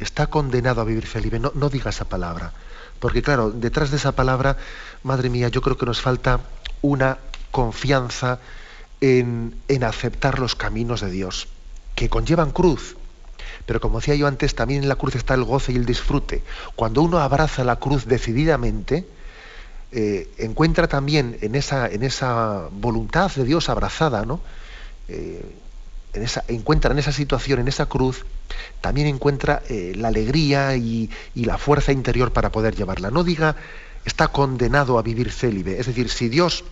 [0.00, 1.32] está condenado a vivir feliz.
[1.40, 2.52] No, no diga esa palabra.
[2.98, 4.56] Porque claro, detrás de esa palabra,
[5.02, 6.40] madre mía, yo creo que nos falta
[6.82, 7.18] una
[7.50, 8.38] confianza
[9.00, 11.48] en, en aceptar los caminos de Dios,
[11.94, 12.96] que conllevan cruz.
[13.66, 16.42] Pero como decía yo antes, también en la cruz está el goce y el disfrute.
[16.76, 19.06] Cuando uno abraza la cruz decididamente,
[19.92, 24.40] eh, encuentra también en esa, en esa voluntad de Dios abrazada, ¿no?
[25.08, 25.44] Eh,
[26.12, 28.24] en esa, encuentra en esa situación, en esa cruz,
[28.80, 33.10] también encuentra eh, la alegría y, la fuerza interior para poder llevarla.
[33.10, 33.56] No diga
[34.04, 35.78] está condenado a vivir célibe.
[35.78, 36.64] Es decir, si Dios,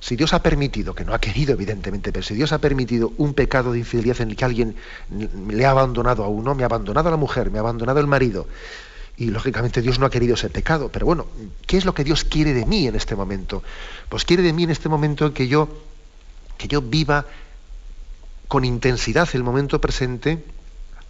[0.00, 3.34] si Dios ha permitido, que no ha querido evidentemente, pero si Dios ha permitido un
[3.34, 4.76] pecado de infidelidad en el que alguien
[5.48, 8.06] le ha abandonado a uno, me ha abandonado a la mujer, me ha abandonado el
[8.06, 8.46] marido,
[9.16, 11.26] y lógicamente Dios no ha querido ese pecado, pero bueno,
[11.66, 13.62] ¿qué es lo que Dios quiere de mí en este momento?
[14.08, 15.68] Pues quiere de mí en este momento que yo,
[16.58, 17.26] que yo viva
[18.48, 20.42] con intensidad el momento presente,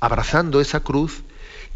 [0.03, 1.23] abrazando esa cruz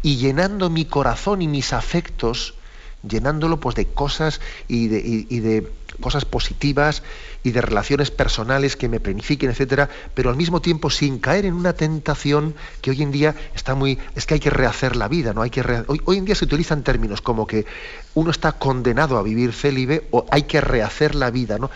[0.03, 2.55] y llenando mi corazón y mis afectos,
[3.01, 5.71] llenándolo pues de cosas y de,
[6.01, 7.03] cosas positivas
[7.41, 11.53] y de relaciones personales que me planifiquen, etcétera, pero al mismo tiempo sin caer en
[11.53, 15.33] una tentación que hoy en día está muy es que hay que rehacer la vida,
[15.33, 17.65] no hay que hoy, hoy, en día se utilizan términos como que
[18.13, 21.71] uno está condenado a vivir célibe o hay que rehacer la vida, ¿no?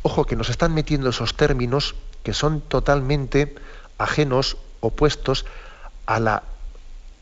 [0.00, 3.54] Ojo que nos están metiendo esos términos que son totalmente
[3.98, 5.44] ajenos, opuestos
[6.06, 6.42] a la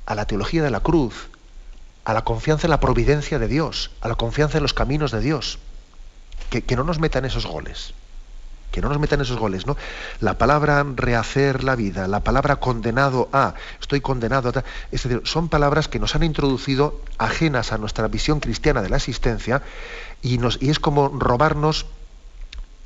[0.09, 1.29] a la teología de la cruz,
[2.07, 5.21] a la confianza en la providencia de Dios, a la confianza en los caminos de
[5.21, 5.59] Dios
[6.49, 7.93] que, no nos metan esos goles
[8.71, 9.79] que no nos metan esos goles, ¿no?
[10.21, 15.49] La palabra rehacer la vida, la palabra condenado a, estoy condenado a, es decir, son
[15.49, 19.63] palabras que nos han introducido ajenas a nuestra visión cristiana de la existencia
[20.21, 21.87] y, nos, y es como robarnos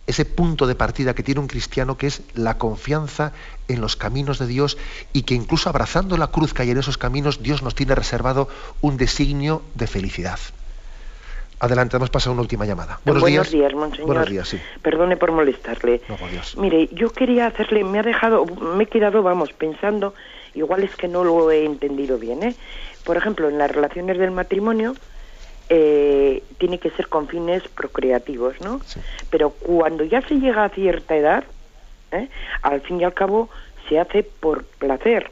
[0.07, 3.32] ese punto de partida que tiene un cristiano que es la confianza
[3.68, 4.76] en los caminos de Dios
[5.12, 8.48] y que incluso abrazando la cruz que hay en esos caminos, Dios nos tiene reservado
[8.80, 10.38] un designio de felicidad.
[11.61, 12.98] Adelante, hemos pasado una última llamada.
[13.05, 13.72] Buenos, días.
[13.72, 14.07] monseñor.
[14.09, 14.59] Buenos días, sí.
[14.82, 16.00] Perdone por molestarle.
[16.09, 16.57] No, por Dios.
[16.59, 20.12] Mire, yo quería hacerle, me ha dejado, me he quedado, vamos, pensando,
[20.55, 22.57] igual es que no lo he entendido bien, ¿eh?
[23.05, 24.96] Por ejemplo, en las relaciones del matrimonio,
[25.68, 28.80] eh, tiene que ser con fines procreativos, ¿no?
[28.84, 29.00] Sí.
[29.30, 31.44] Pero cuando ya se llega a cierta edad,
[32.12, 32.28] ¿eh?
[32.62, 33.48] al fin y al cabo
[33.88, 35.30] se hace por placer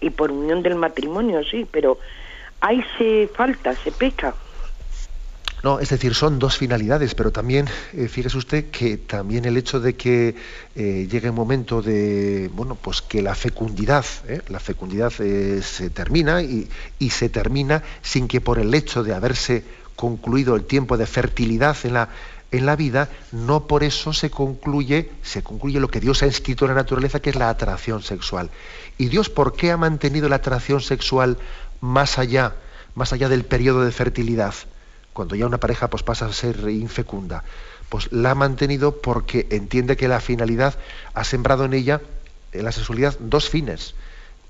[0.00, 1.98] y por unión del matrimonio, sí, pero
[2.60, 4.34] ahí se falta, se peca.
[5.64, 9.80] No, es decir, son dos finalidades, pero también, eh, fíjese usted que también el hecho
[9.80, 10.34] de que
[10.76, 16.42] eh, llegue un momento de, bueno, pues que la fecundidad, eh, la fecundidad se termina
[16.42, 16.68] y,
[17.08, 19.64] se termina sin que por el hecho de haberse
[19.96, 22.10] concluido el tiempo de fertilidad en la,
[22.52, 26.66] en la vida, no por eso se concluye, se concluye lo que Dios ha escrito
[26.66, 28.50] en la naturaleza, que es la atracción sexual.
[28.98, 31.38] ¿Y Dios por qué ha mantenido la atracción sexual
[31.80, 32.52] más allá,
[32.94, 34.54] más allá del periodo de fertilidad?
[35.14, 37.44] Cuando ya una pareja pues, pasa a ser infecunda,
[37.88, 40.76] pues la ha mantenido porque entiende que la finalidad
[41.14, 42.02] ha sembrado en ella,
[42.52, 43.94] en la sexualidad, dos fines.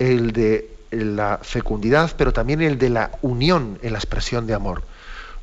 [0.00, 4.82] El de la fecundidad, pero también el de la unión en la expresión de amor.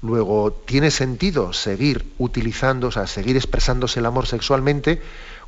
[0.02, 5.00] Luego, tiene sentido seguir utilizando, o sea, seguir expresándose el amor sexualmente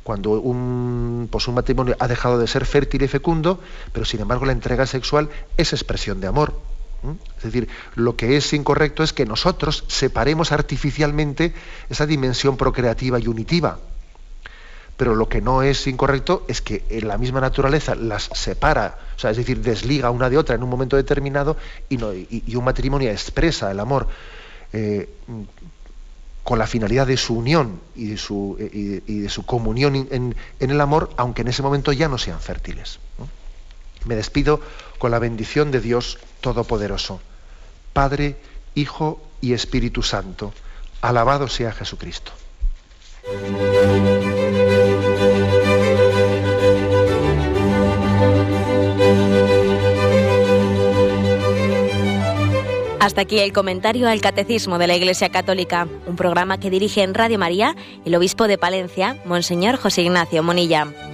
[0.04, 3.58] cuando un, pues un matrimonio ha dejado de ser fértil y fecundo,
[3.92, 6.54] pero sin embargo la entrega sexual es expresión de amor.
[7.36, 11.54] Es decir, lo que es incorrecto es que nosotros separemos artificialmente
[11.88, 13.78] esa dimensión procreativa y unitiva.
[14.96, 19.18] Pero lo que no es incorrecto es que en la misma naturaleza las separa, o
[19.18, 21.56] sea, es decir, desliga una de otra en un momento determinado
[21.88, 24.06] y, un matrimonio expresa el amor
[24.72, 25.08] eh,
[26.44, 31.10] con la finalidad de su unión y de su, de su comunión en, el amor,
[31.16, 33.00] aunque en ese momento ya no sean fértiles.
[34.04, 34.60] Me despido
[34.98, 37.22] con la bendición de Dios Todopoderoso,
[37.94, 38.36] Padre,
[38.74, 40.52] Hijo y Espíritu Santo.
[41.00, 42.32] Alabado sea Jesucristo.
[53.00, 57.14] Hasta aquí el comentario al Catecismo de la Iglesia Católica, un programa que dirige en
[57.14, 57.74] Radio María
[58.04, 61.13] el obispo de Palencia, Monseñor José Ignacio Monilla.